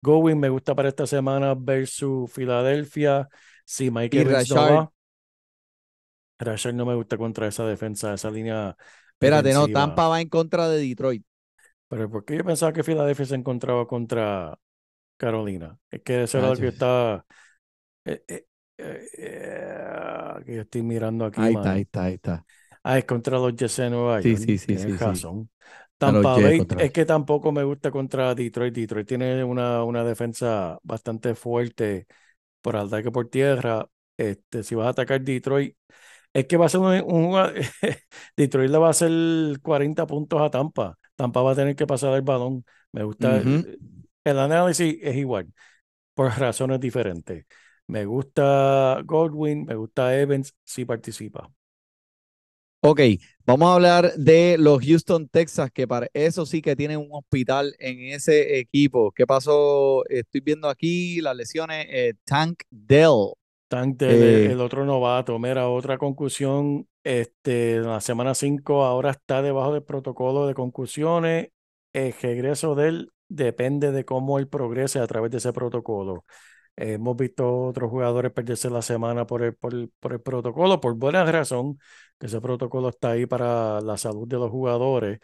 [0.01, 3.29] Going me gusta para esta semana versus Filadelfia.
[3.65, 4.73] Si Y no Rashard.
[4.73, 4.91] va,
[6.39, 8.75] Rashard no me gusta contra esa defensa, esa línea
[9.23, 9.69] Espérate, no.
[9.69, 11.23] Tampa va en contra de Detroit.
[11.87, 14.57] Pero ¿por qué yo pensaba que Filadelfia se encontraba contra
[15.17, 15.79] Carolina?
[15.91, 17.25] Es que eso era lo que está
[18.05, 18.47] eh, eh,
[18.79, 22.45] eh, eh, que yo estoy mirando aquí, Ahí está, ahí está, ahí está.
[22.83, 24.37] Ah, es contra los Jets de Nueva Sí, York.
[24.37, 25.27] sí, sí, sí, sí.
[25.27, 25.49] razón.
[26.03, 28.73] A los Tampa Bay, contra- es que tampoco me gusta contra Detroit.
[28.73, 32.07] Detroit tiene una, una defensa bastante fuerte
[32.61, 33.87] por ataque por tierra.
[34.17, 35.77] Este, si vas a atacar Detroit,
[36.33, 37.53] es que va a ser un, un-
[38.37, 39.11] Detroit le va a hacer
[39.61, 40.97] 40 puntos a Tampa.
[41.15, 42.65] Tampa va a tener que pasar el balón.
[42.91, 43.43] Me gusta.
[43.43, 43.65] Ujú.
[44.23, 45.53] El análisis es igual,
[46.15, 47.45] por razones diferentes.
[47.87, 51.49] Me gusta Godwin, me gusta Evans, si participa.
[52.85, 52.99] Ok,
[53.45, 57.73] vamos a hablar de los Houston Texas, que para eso sí que tienen un hospital
[57.79, 59.11] en ese equipo.
[59.13, 60.03] ¿Qué pasó?
[60.09, 61.85] Estoy viendo aquí las lesiones.
[61.89, 63.33] eh, Tank Dell.
[63.73, 65.39] Tank del- el, Eh, otro novato.
[65.39, 66.87] Mira, otra concusión.
[67.03, 71.49] Este, en la semana 5 ahora está debajo del protocolo de concusiones.
[71.91, 76.25] El regreso de él depende de cómo él progrese a través de ese protocolo.
[76.75, 80.79] Eh, hemos visto otros jugadores perderse la semana por el, por el, por el protocolo,
[80.81, 81.79] por buena razón,
[82.19, 85.19] que ese protocolo está ahí para la salud de los jugadores,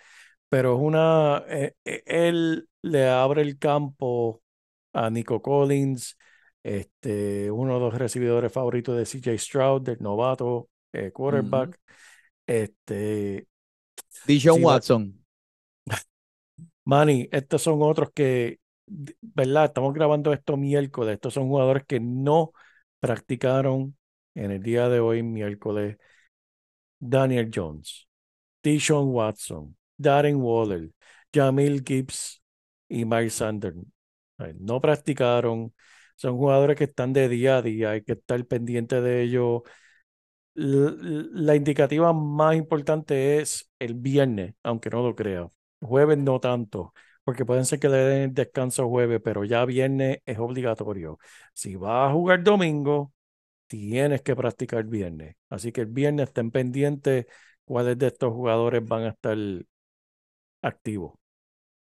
[0.49, 4.41] pero es una, eh, eh, él le abre el campo
[4.93, 6.17] a Nico Collins,
[6.63, 11.79] este, uno de los recibidores favoritos de CJ Stroud, del novato eh, quarterback.
[12.45, 13.47] Este,
[14.25, 15.13] Dishon va- Watson.
[16.85, 19.65] Manny, estos son otros que, ¿verdad?
[19.65, 21.15] Estamos grabando esto miércoles.
[21.15, 22.51] Estos son jugadores que no
[22.99, 23.95] practicaron
[24.35, 25.97] en el día de hoy, miércoles,
[26.99, 28.07] Daniel Jones,
[28.61, 30.91] Tishon Watson, Darren Waller,
[31.33, 32.41] Jamil Gibbs
[32.87, 33.77] y Miles Sanders.
[34.59, 35.73] No practicaron,
[36.19, 39.61] son jugadores que están de día a día, hay que estar pendiente de ellos.
[40.55, 45.49] La indicativa más importante es el viernes, aunque no lo crea.
[45.81, 50.37] Jueves no tanto, porque pueden ser que le den descanso jueves, pero ya viernes es
[50.39, 51.17] obligatorio.
[51.53, 53.13] Si vas a jugar domingo,
[53.67, 55.35] tienes que practicar viernes.
[55.49, 57.27] Así que el viernes estén pendientes
[57.65, 59.37] cuáles de estos jugadores van a estar
[60.61, 61.18] activos.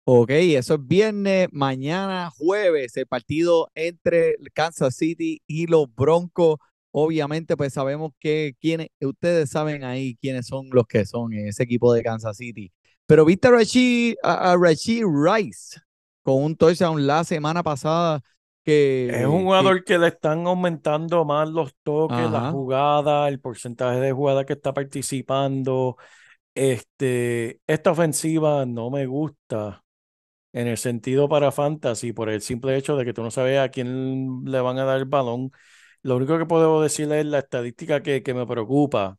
[0.04, 6.58] Ok, eso es viernes, mañana jueves, el partido entre Kansas City y los Broncos.
[6.90, 11.64] Obviamente, pues sabemos que quienes, ustedes saben ahí quiénes son los que son en ese
[11.64, 12.72] equipo de Kansas City.
[13.06, 15.80] Pero viste a Rashid, a, Rice
[16.24, 18.22] con un touchdown la semana pasada
[18.64, 19.08] que...
[19.14, 24.12] Es un jugador que, le están aumentando más los toques, la jugada, el porcentaje de
[24.12, 25.98] jugada que está participando.
[26.56, 29.84] Este, esta ofensiva no me gusta
[30.54, 33.70] en el sentido para fantasy por el simple hecho de que tú no sabes a
[33.70, 35.52] quién le van a dar el balón.
[36.04, 39.18] Lo único que puedo decirle es la estadística que, que me preocupa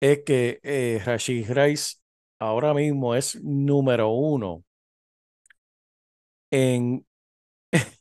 [0.00, 1.96] es que eh, Rashid Rice
[2.38, 4.64] ahora mismo es número uno
[6.50, 7.04] en,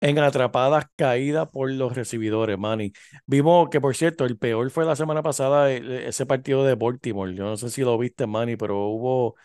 [0.00, 2.92] en atrapadas caídas por los recibidores, Manny.
[3.26, 7.34] Vimos que, por cierto, el peor fue la semana pasada e, ese partido de Baltimore.
[7.34, 9.36] Yo no sé si lo viste, Manny, pero hubo,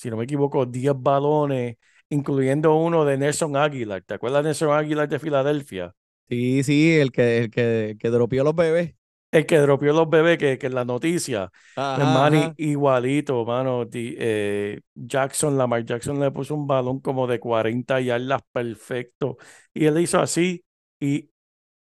[0.00, 1.76] si no me equivoco, 10 balones,
[2.08, 4.02] incluyendo uno de Nelson Aguilar.
[4.02, 5.94] ¿Te acuerdas de Nelson Aguilar de Filadelfia?
[6.28, 8.94] Sí, sí, el que, el que, que dropió los bebés.
[9.32, 11.52] El que dropió los bebés, que, que en la noticia,
[11.92, 12.08] pues,
[12.56, 13.86] igualito, mano.
[13.92, 19.36] Eh, Jackson, Lamar Jackson le puso un balón como de 40 yardas perfecto.
[19.72, 20.64] Y él hizo así.
[20.98, 21.30] Y,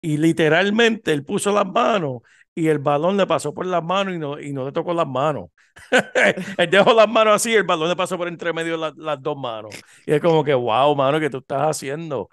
[0.03, 2.23] y literalmente él puso las manos
[2.59, 5.07] y el balón le pasó por las manos y no, y no le tocó las
[5.07, 5.51] manos.
[6.59, 9.37] él dejó las manos así y el balón le pasó por entre medio las dos
[9.37, 9.73] manos.
[10.05, 12.29] Y es como que, wow, mano, ¿qué tú estás haciendo?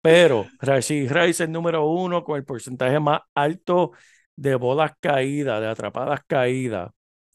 [0.00, 3.92] Pero Rashid Rice es el número uno con el porcentaje más alto
[4.34, 6.90] de bolas caídas, de atrapadas caídas,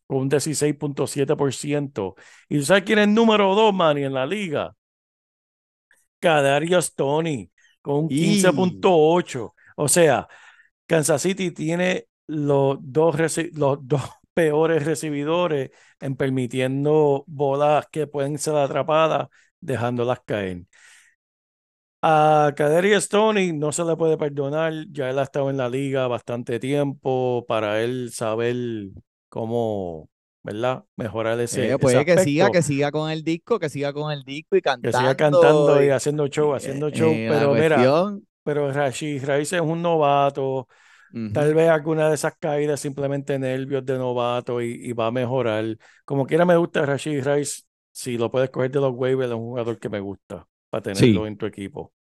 [0.07, 2.15] con un 16.7%.
[2.49, 4.73] ¿Y tú sabes quién es el número dos, Manny, en la liga?
[6.19, 7.51] Kadarius Tony,
[7.83, 9.53] con un 15.8.
[9.75, 10.27] O sea,
[10.87, 13.15] Kansas City tiene los dos,
[13.53, 14.01] los dos
[14.33, 19.27] peores recibidores en permitiendo bolas que pueden ser atrapadas,
[19.59, 20.63] dejándolas caer.
[22.01, 26.07] A Kaderi Stoney no se le puede perdonar, ya él ha estado en la liga
[26.07, 28.55] bastante tiempo para él saber
[29.29, 30.09] cómo,
[30.41, 30.83] ¿verdad?
[30.95, 34.23] Mejorar ese, eh, puede que siga, que siga con el disco, que siga con el
[34.23, 34.97] disco y cantando.
[34.97, 39.61] Que siga cantando y, haciendo show, haciendo eh, show, pero mira, pero Rashid Rice es
[39.61, 40.67] un novato,
[41.33, 45.77] tal vez alguna de esas caídas simplemente nervios de novato y, va a mejorar.
[46.05, 49.43] Como quiera me gusta Rashid Rice, si lo puedes coger de los waivers, es un
[49.43, 51.93] jugador que me gusta para tenerlo en tu equipo.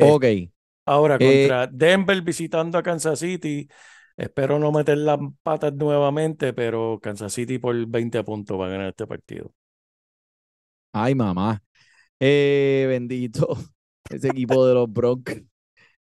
[0.00, 0.24] ok.
[0.84, 3.68] Ahora, eh, contra Denver visitando a Kansas City,
[4.16, 8.88] espero no meter las patas nuevamente, pero Kansas City por 20 puntos va a ganar
[8.88, 9.52] este partido.
[10.92, 11.62] Ay, mamá.
[12.18, 13.48] Eh, bendito.
[14.10, 15.42] Ese equipo de los Broncos.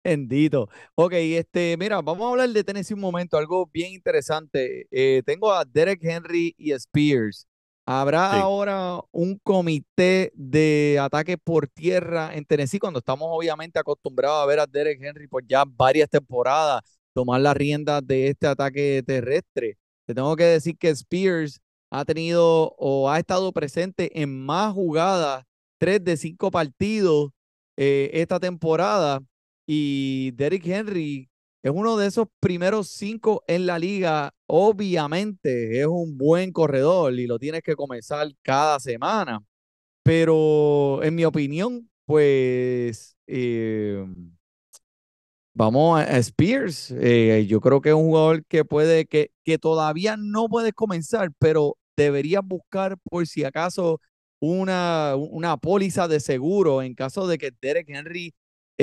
[0.05, 0.69] Bendito.
[0.97, 4.87] Ok, este, mira, vamos a hablar de Tennessee un momento, algo bien interesante.
[4.91, 7.47] Eh, tengo a Derek Henry y Spears.
[7.87, 14.47] ¿Habrá ahora un comité de ataque por tierra en Tennessee cuando estamos obviamente acostumbrados a
[14.47, 19.79] ver a Derek Henry por ya varias temporadas tomar las riendas de este ataque terrestre?
[20.07, 21.61] Te tengo que decir que Spears
[21.91, 25.45] ha tenido o ha estado presente en más jugadas,
[25.79, 27.31] tres de cinco partidos
[27.77, 29.21] eh, esta temporada
[29.67, 31.29] y Derek Henry
[31.63, 34.35] es uno de esos primeros cinco en la liga.
[34.47, 39.41] Obviamente es un buen corredor y lo tienes que comenzar cada semana.
[40.03, 44.05] Pero en mi opinión, pues eh,
[45.55, 46.91] vamos a, Spears.
[46.99, 51.31] Eh, yo creo que es un jugador que puede, que, que todavía no puede comenzar,
[51.39, 54.01] pero deberías buscar por si acaso
[54.41, 58.35] una, una póliza de seguro en caso de que Derek Henry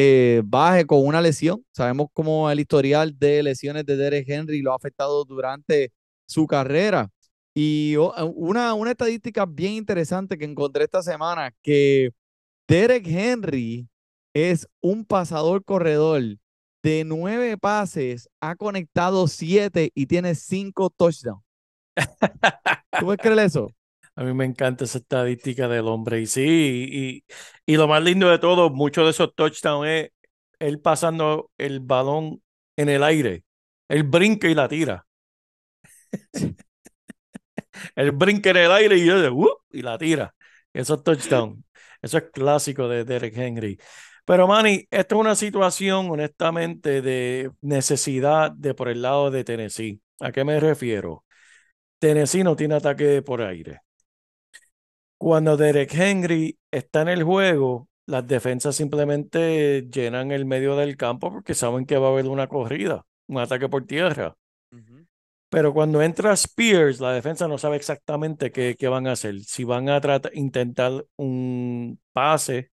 [0.02, 1.66] eh, baje con una lesión.
[1.74, 5.92] Sabemos cómo el historial de lesiones de Derek Henry lo ha afectado durante
[6.26, 7.10] su carrera.
[7.54, 12.12] Y eh, una, una estadística bien interesante que encontré esta semana, que
[12.66, 13.90] Derek Henry
[14.34, 16.22] es un pasador corredor
[16.82, 21.44] de nueve pases, ha conectado siete y tiene cinco touchdowns.
[22.98, 23.70] ¿Tú puedes creer eso?
[24.20, 26.20] A mí me encanta esa estadística del hombre.
[26.20, 26.44] Y sí,
[26.92, 30.12] y, y lo más lindo de todo, muchos de esos touchdowns es
[30.60, 32.44] él pasando el balón
[32.76, 33.46] en el aire.
[33.88, 35.08] Él brinca y la tira.
[37.96, 40.36] él brinca en el aire y, yo de, "Uh", y la tira.
[40.74, 41.64] Eso es touchdown.
[42.02, 43.80] Eso es clásico de Derek Henry.
[44.26, 50.02] Pero, Manny, esto es una situación, honestamente, de necesidad de por el lado de Tennessee.
[50.20, 51.26] ¿A qué me refiero?
[52.00, 53.82] Tennessee no tiene ataque por aire.
[55.20, 61.30] Cuando Derek Henry está en el juego, las defensas simplemente llenan el medio del campo
[61.30, 64.38] porque saben que va a haber una corrida, un ataque por tierra.
[65.50, 69.42] Pero cuando entra Spears, la defensa no sabe exactamente qué, qué van a hacer.
[69.42, 72.72] Si van a tratar, intentar un pase,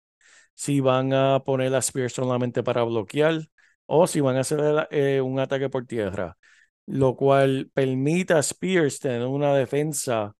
[0.54, 3.42] si van a poner a Spears solamente para bloquear,
[3.84, 6.38] o si van a hacer eh, un ataque por tierra.
[6.86, 10.34] Lo cual permite a Spears tener una defensa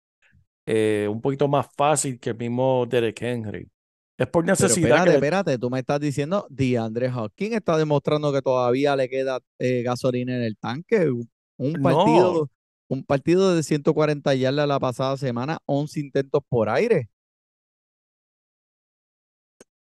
[0.73, 3.69] eh, un poquito más fácil que el mismo Derek Henry.
[4.17, 8.33] Es por Pero necesidad espérate, que espérate, tú me estás diciendo, DeAndre Hopkins está demostrando
[8.33, 11.11] que todavía le queda eh, gasolina en el tanque.
[11.11, 11.29] Un-
[11.73, 11.83] No.
[11.83, 12.51] partido,
[12.89, 17.09] un partido de 140 yardas la pasada semana, 11 intentos por aire.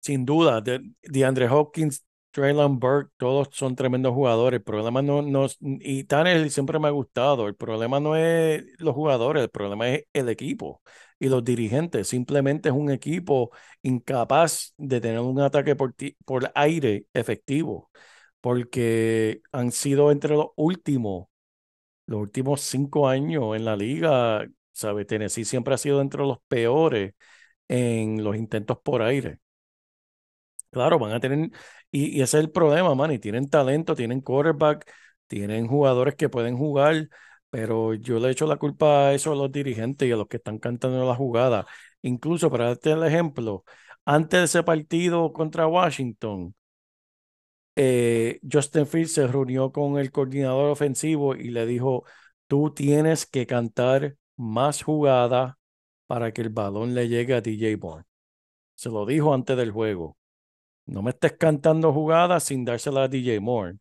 [0.00, 2.04] Sin duda, de, DeAndre Hopkins,
[2.36, 4.58] Traylon Burke, todos son tremendos jugadores.
[4.58, 7.48] El problema no, no y Tannehill siempre me ha gustado.
[7.48, 10.82] El problema no es los jugadores, el problema es el equipo
[11.18, 12.08] y los dirigentes.
[12.08, 13.50] Simplemente es un equipo
[13.82, 17.90] incapaz de tener un ataque por, ti- por aire efectivo,
[18.42, 21.28] porque han sido entre los últimos,
[22.06, 24.46] los últimos cinco años en la liga.
[24.72, 25.04] ¿Sabe?
[25.06, 27.14] Tennessee siempre ha sido entre los peores
[27.68, 29.40] en los intentos por aire.
[30.70, 31.50] Claro, van a tener,
[31.90, 34.84] y, y ese es el problema, man, y tienen talento, tienen quarterback,
[35.26, 37.08] tienen jugadores que pueden jugar,
[37.50, 40.36] pero yo le echo la culpa a eso a los dirigentes y a los que
[40.36, 41.66] están cantando la jugada.
[42.02, 43.64] Incluso para darte el ejemplo,
[44.04, 46.54] antes de ese partido contra Washington,
[47.76, 52.04] eh, Justin Fields se reunió con el coordinador ofensivo y le dijo,
[52.46, 55.58] tú tienes que cantar más jugada
[56.06, 58.04] para que el balón le llegue a DJ Moore.
[58.76, 60.16] Se lo dijo antes del juego.
[60.86, 63.76] No me estés cantando jugadas sin dársela a DJ Moore.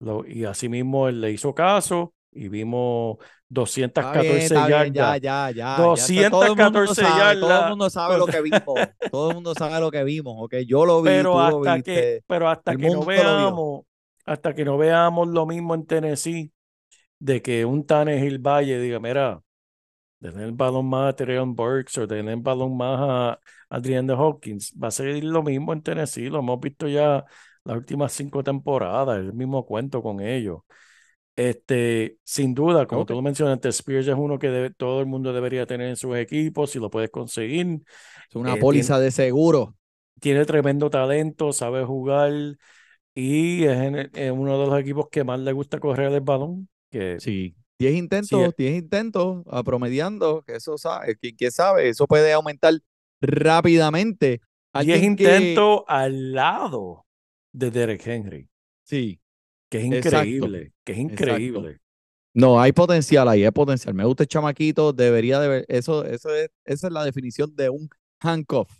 [0.00, 3.18] Lo- y así mismo él le hizo caso y vimos
[3.94, 5.18] Está 214 bien, está bien, ya, yardas.
[5.18, 6.08] ya, ya, ya.
[6.26, 7.66] Todo el mundo 214 sabe, todo el yardas.
[7.66, 8.90] mundo sabe lo que vimos.
[9.10, 10.54] Todo el mundo sabe lo que vimos, ok.
[10.66, 13.82] Yo lo vi, Pero tú hasta que, pero hasta el que no veamos,
[14.24, 16.52] hasta que no veamos lo mismo en Tennessee,
[17.18, 19.42] de que un Tannehill Valle diga, mira,
[20.22, 24.14] denle el balón más a Treon Burks o denle el balón más a Adrian de
[24.14, 27.24] Hopkins, va a ser lo mismo en Tennessee, lo hemos visto ya
[27.64, 30.60] las últimas cinco temporadas, el mismo cuento con ellos.
[31.34, 35.32] Este, sin duda, como tú lo mencionaste, Spears es uno que debe- todo el mundo
[35.32, 37.80] debería tener en sus equipos, si lo puedes conseguir.
[38.28, 39.74] Es una eh, póliza de seguro.
[40.20, 42.32] tiene tremendo talento, sabe jugar
[43.14, 46.20] y es, en el- es uno de los equipos que más le gusta correr el
[46.20, 46.68] balón.
[46.90, 47.54] Que Sí.
[47.78, 52.74] 10 intentos, 10 intentos, a promediando, que eso sabe, quién, quién sabe, eso puede aumentar
[53.20, 54.28] rápidamente.
[54.28, 54.40] 10
[54.72, 57.04] Alguien que- intentos al lado
[57.52, 58.48] de Derek Henry,
[58.84, 59.20] Sí,
[59.70, 61.22] que es Exacto, increíble, que es exacto.
[61.24, 61.78] increíble.
[62.34, 63.94] no, hay potencial ahí, hay potencial.
[63.94, 67.68] Me gusta el chamaquito, debería de ver, eso, eso es, esa es la definición de
[67.70, 67.88] un
[68.20, 68.70] handcuff.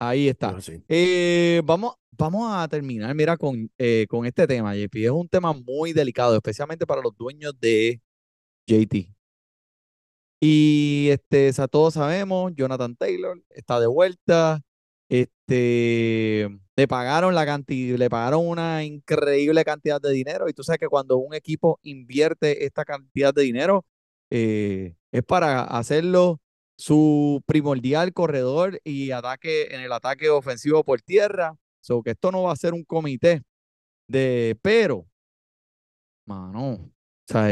[0.00, 0.60] Ahí está.
[0.60, 0.82] Sí.
[0.88, 5.04] Eh, vamos, vamos a terminar, mira, con, eh, con este tema, JP.
[5.04, 8.00] Es un tema muy delicado, especialmente para los dueños de
[8.66, 9.14] JT.
[10.40, 14.60] Y este, todos sabemos, Jonathan Taylor está de vuelta.
[15.08, 20.48] Este, le pagaron la cantidad, le pagaron una increíble cantidad de dinero.
[20.48, 23.86] Y tú sabes que cuando un equipo invierte esta cantidad de dinero,
[24.30, 26.40] eh, es para hacerlo
[26.76, 31.56] su primordial corredor y ataque en el ataque ofensivo por tierra.
[31.80, 33.42] So que esto no va a ser un comité
[34.08, 35.06] de, pero,
[36.26, 36.92] mano, o
[37.26, 37.50] sea,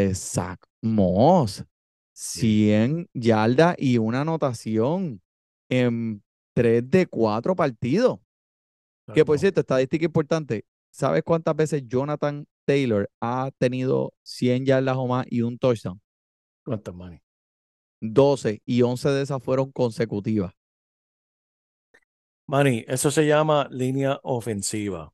[0.83, 1.65] Moss,
[2.13, 5.23] 100 yardas y una anotación
[5.69, 6.23] en
[6.55, 8.19] 3 de 4 partidos.
[9.15, 10.65] Que por cierto, estadística importante.
[10.91, 16.01] ¿Sabes cuántas veces Jonathan Taylor ha tenido 100 yardas o más y un touchdown?
[16.65, 17.21] ¿Cuántas, Manny?
[18.01, 20.53] 12 y 11 de esas fueron consecutivas.
[22.47, 25.13] Manny, eso se llama línea ofensiva,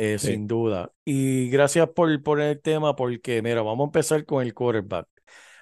[0.00, 0.28] eh, Sí.
[0.34, 0.92] sin duda.
[1.04, 5.06] Y gracias por poner el tema, porque, mira, vamos a empezar con el quarterback.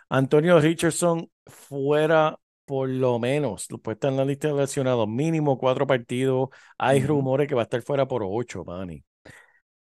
[0.08, 5.86] Antonio Richardson fuera por lo menos, puede estar en la lista de lesionados, mínimo cuatro
[5.86, 6.50] partidos.
[6.76, 9.02] Hay rumores que va a estar fuera por ocho, Manny.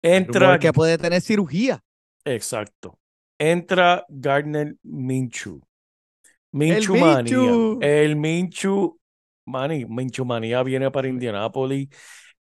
[0.02, 1.84] Entra, que puede tener cirugía.
[2.26, 2.98] exacto.
[3.40, 5.62] Entra Gardner Minshew.
[6.58, 7.38] El Minshew manía.
[7.38, 7.80] Minshew.
[7.82, 9.00] El Minshew,
[9.46, 9.86] Manny,
[10.26, 11.90] manía viene para Indianápolis.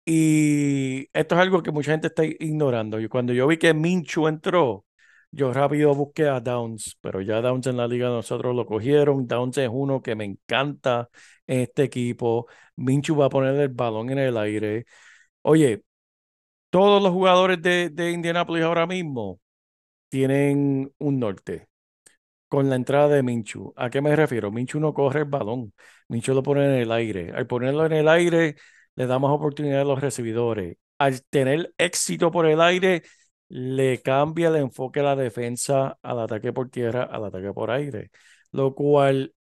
[0.06, 3.00] Y esto es algo que mucha gente está ignorando.
[3.00, 4.84] Y cuando yo vi que Minchu entró,
[5.30, 9.26] yo rápido busqué a Downs, pero ya Downs en la liga nosotros lo cogieron.
[9.26, 11.08] Downs es uno que me encanta
[11.46, 12.46] en este equipo.
[12.76, 14.84] Minchu va a poner el balón en el aire.
[15.42, 15.84] Oye,
[16.70, 19.40] todos los jugadores de, de Indianapolis ahora mismo
[20.10, 21.68] tienen un norte
[22.48, 23.72] con la entrada de Minchu.
[23.76, 24.50] ¿A qué me refiero?
[24.50, 25.72] Minchu no corre el balón,
[26.08, 27.32] Minchu lo pone en el aire.
[27.34, 28.56] Al ponerlo en el aire,
[28.96, 30.76] le damos oportunidad a los recibidores.
[30.98, 33.02] Al tener éxito por el aire,
[33.48, 38.10] le cambia el enfoque a la defensa al ataque por tierra, al ataque por aire.
[38.52, 39.34] Lo cual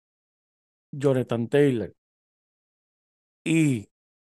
[0.93, 1.93] Jonathan Taylor
[3.45, 3.89] y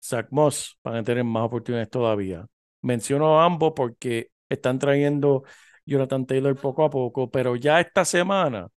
[0.03, 2.45] Zach Moss van a tener más oportunidades todavía.
[2.81, 5.43] Menciono a ambos porque están trayendo
[5.85, 8.69] Jonathan Taylor poco a poco, pero ya esta semana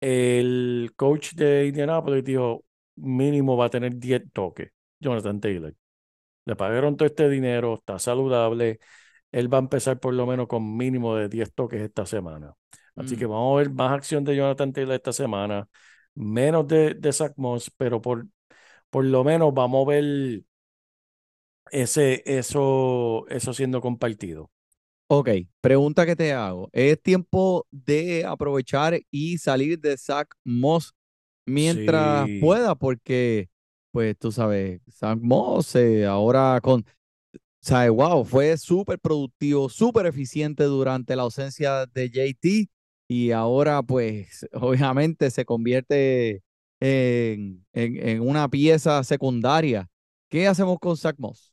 [0.00, 2.64] el coach de Indianapolis dijo
[2.96, 4.70] mínimo va a tener 10 toques,
[5.00, 5.74] Jonathan Taylor.
[6.46, 8.80] Le pagaron todo este dinero, está saludable.
[9.32, 12.54] Él va a empezar por lo menos con mínimo de 10 toques esta semana.
[12.96, 13.30] Así que Mm.
[13.30, 15.68] vamos a ver más acción de Jonathan Taylor esta semana,
[16.14, 18.26] menos de, de Zach Moss, pero por,
[18.90, 20.44] por lo menos vamos a ver
[21.70, 24.50] ese, eso, eso siendo compartido.
[25.10, 25.30] Ok,
[25.60, 26.68] pregunta que te hago.
[26.72, 30.94] ¿Es tiempo de aprovechar y salir de Zach Moss
[31.46, 32.38] mientras Sí.
[32.38, 32.74] pueda?
[32.74, 33.48] Porque,
[33.92, 36.84] pues tú sabes, Zach Moss eh, ahora con,
[37.60, 42.70] sabes, wow, fue súper productivo, súper eficiente durante la ausencia de JT
[43.08, 46.42] y ahora pues obviamente se convierte
[46.80, 49.88] en, en, en una pieza secundaria.
[50.30, 51.52] ¿Qué hacemos con Zach Moss?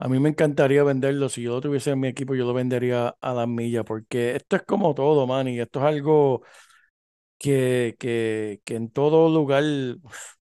[0.00, 1.28] A mí me encantaría venderlo.
[1.28, 4.56] Si yo lo tuviese en mi equipo, yo lo vendería a las millas, porque esto
[4.56, 6.42] es como todo, man, y esto es algo
[7.38, 9.64] que, que, que en todo lugar,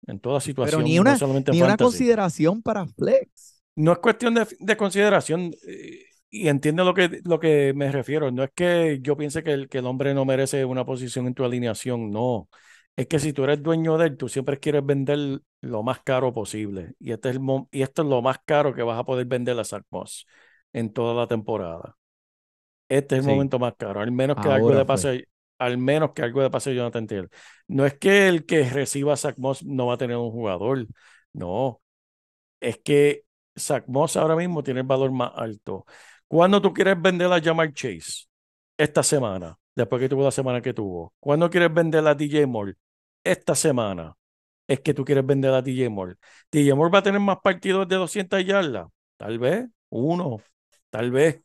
[0.06, 3.62] en toda Pero situación, ni no una, solamente ni una consideración para Flex.
[3.76, 8.30] No es cuestión de, de consideración, eh, y entiende lo que, lo que me refiero.
[8.30, 11.34] No es que yo piense que el, que el hombre no merece una posición en
[11.34, 12.48] tu alineación, no.
[12.96, 16.32] Es que si tú eres dueño de él, tú siempre quieres vender lo más caro
[16.32, 16.94] posible.
[16.98, 19.58] Y, este es el, y esto es lo más caro que vas a poder vender
[19.58, 20.26] a Zach Moss
[20.72, 21.96] en toda la temporada.
[22.88, 25.26] Este es el Sí, momento más caro, al menos que algo le pase,
[25.60, 27.30] al menos que algo le pase Jonathan Taylor.
[27.68, 30.86] No es que el que reciba a Zach Moss no va a tener un jugador,
[31.32, 31.82] no.
[32.60, 33.24] Es que
[33.58, 35.86] Zach Moss ahora mismo tiene el valor más alto.
[36.28, 38.26] ¿Cuándo tú quieres vender a Jamar Chase?
[38.78, 41.14] Esta semana, después que tuvo la semana que tuvo.
[41.20, 42.74] ¿Cuándo quieres vender a DJ Moore?
[43.24, 44.16] Esta semana.
[44.66, 46.16] Es que tú quieres vender a DJ Moore.
[46.50, 48.88] DJ Moore va a tener más partidos de 200 yardas.
[49.18, 50.38] Tal vez, uno,
[50.90, 51.42] tal vez,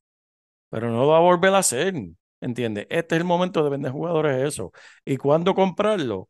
[0.69, 1.95] pero no va a volver a hacer.
[2.41, 2.85] ¿Entiendes?
[2.89, 4.71] Este es el momento de vender jugadores eso.
[5.05, 6.27] ¿Y cuándo comprarlo?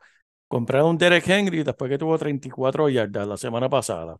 [0.47, 4.18] Comprar un Derek Henry después que tuvo 34 yardas la semana pasada.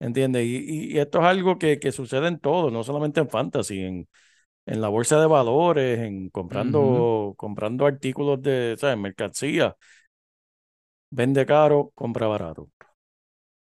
[0.00, 0.44] ¿Entiendes?
[0.46, 4.08] Y, y- esto es algo que, que sucede en todo, no solamente en fantasy, en,
[4.66, 8.98] en la bolsa de valores, en comprando, comprando artículos de, ¿sabes?
[8.98, 9.76] Mercancía.
[11.18, 12.70] Vende caro, compra barato.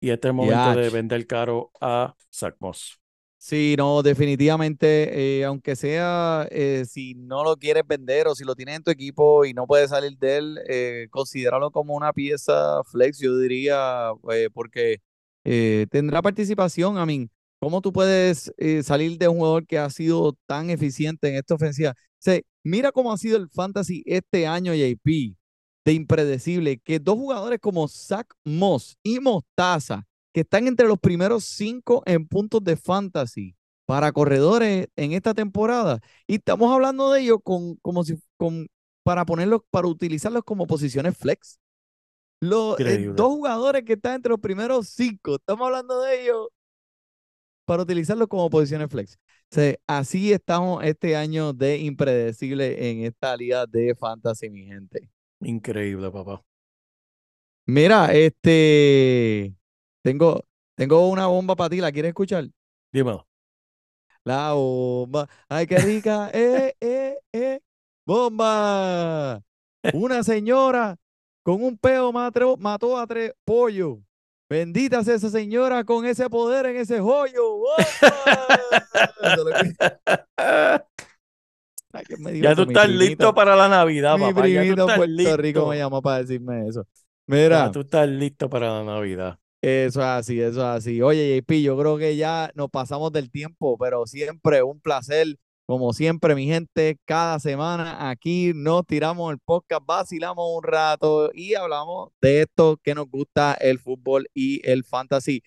[0.02, 3.01] Y este es el momento de vender caro a Zach Moss.
[3.44, 8.54] Sí, no, definitivamente, eh, aunque sea, eh, si no lo quieres vender o si lo
[8.54, 12.84] tienes en tu equipo y no puedes salir de él, eh, considéralo como una pieza
[12.84, 14.98] flex, yo diría, eh, porque
[15.44, 17.00] eh, tendrá participación.
[17.00, 17.30] A mí,
[17.60, 21.96] ¿cómo tú puedes salir de un jugador que ha sido tan eficiente en esta ofensiva?
[22.64, 25.36] Mira cómo ha sido el fantasy este año, JP,
[25.84, 31.46] de impredecible, que dos jugadores como Zach Moss y Mostaza que están entre los primeros
[31.46, 33.56] cinco en puntos de fantasy
[33.86, 36.00] para corredores en esta temporada.
[36.28, 38.68] Y estamos hablando de ellos con, como si, con,
[39.04, 41.60] para ponerlos, para utilizarlos como posiciones flex.
[42.40, 46.48] Los eh, dos jugadores que están entre los primeros cinco, estamos hablando de ellos
[47.66, 49.16] para utilizarlos como posiciones flex.
[49.52, 55.10] O sea, así estamos este año de impredecible en esta liga de fantasy, mi gente.
[55.42, 56.44] Increíble, papá.
[57.66, 59.54] Mira, este,
[60.02, 60.44] tengo,
[60.76, 62.48] tengo una bomba para ti, ¿la quieres escuchar?
[62.92, 63.28] Dímelo.
[64.24, 65.28] La bomba.
[65.50, 66.30] Ay, qué rica.
[66.34, 67.60] Eh, eh, eh.
[68.06, 69.42] Bomba.
[69.94, 70.98] Una señora
[71.44, 73.98] con un peo mató, a tres pollos.
[74.50, 77.64] Bendita sea esa señora con ese poder en ese joyo.
[82.40, 83.04] Ya tú mi estás primito.
[83.04, 84.48] listo para la Navidad, Mi papá.
[84.48, 86.88] Ya tú primito en estás Puerto Rico me llamó para decirme eso.
[87.28, 87.72] Ya Mira.
[87.72, 89.38] tú estás listo para la Navidad.
[89.62, 91.02] Eso es así, eso es así.
[91.04, 95.38] Oye, JP, yo creo que ya nos pasamos del tiempo, pero siempre un placer,
[95.68, 101.54] como siempre, mi gente, cada semana aquí nos tiramos el podcast, vacilamos un rato y
[101.54, 105.44] hablamos de esto que nos gusta, el fútbol y el fantasy.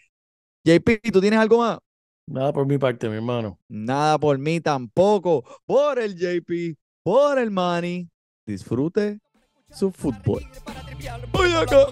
[0.64, 1.78] JP, ¿tú tienes algo más?
[2.26, 3.58] Nada por mi parte, mi hermano.
[3.68, 5.44] Nada por mí tampoco.
[5.66, 8.08] Por el JP, por el Manny.
[8.46, 9.18] Disfrute
[9.70, 10.42] su fútbol.
[11.32, 11.86] Porque acá.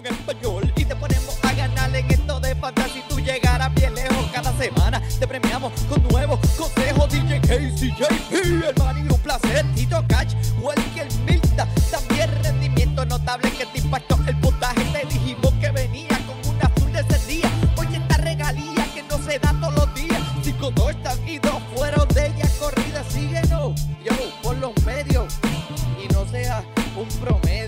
[1.91, 3.03] En esto de fantasy.
[3.09, 5.01] Tú llegarás bien lejos cada semana.
[5.19, 7.09] Te premiamos con nuevos consejos.
[7.09, 7.93] DJ Casey,
[8.31, 9.65] el Manny, un placer.
[9.75, 11.67] Tito Catch, Welker Milta.
[11.91, 14.81] También rendimiento notable que te impactó el puntaje.
[14.93, 17.49] Te dijimos que venía con una azul de ese día.
[17.75, 20.21] Oye, esta regalía que no se da todos los días.
[20.41, 23.03] Cinco touchdowns y dos fueron de ella corrida.
[23.09, 23.73] Síguenos,
[24.05, 25.33] yo, por los medios.
[26.01, 26.63] Y no sea
[26.95, 27.62] un promedio.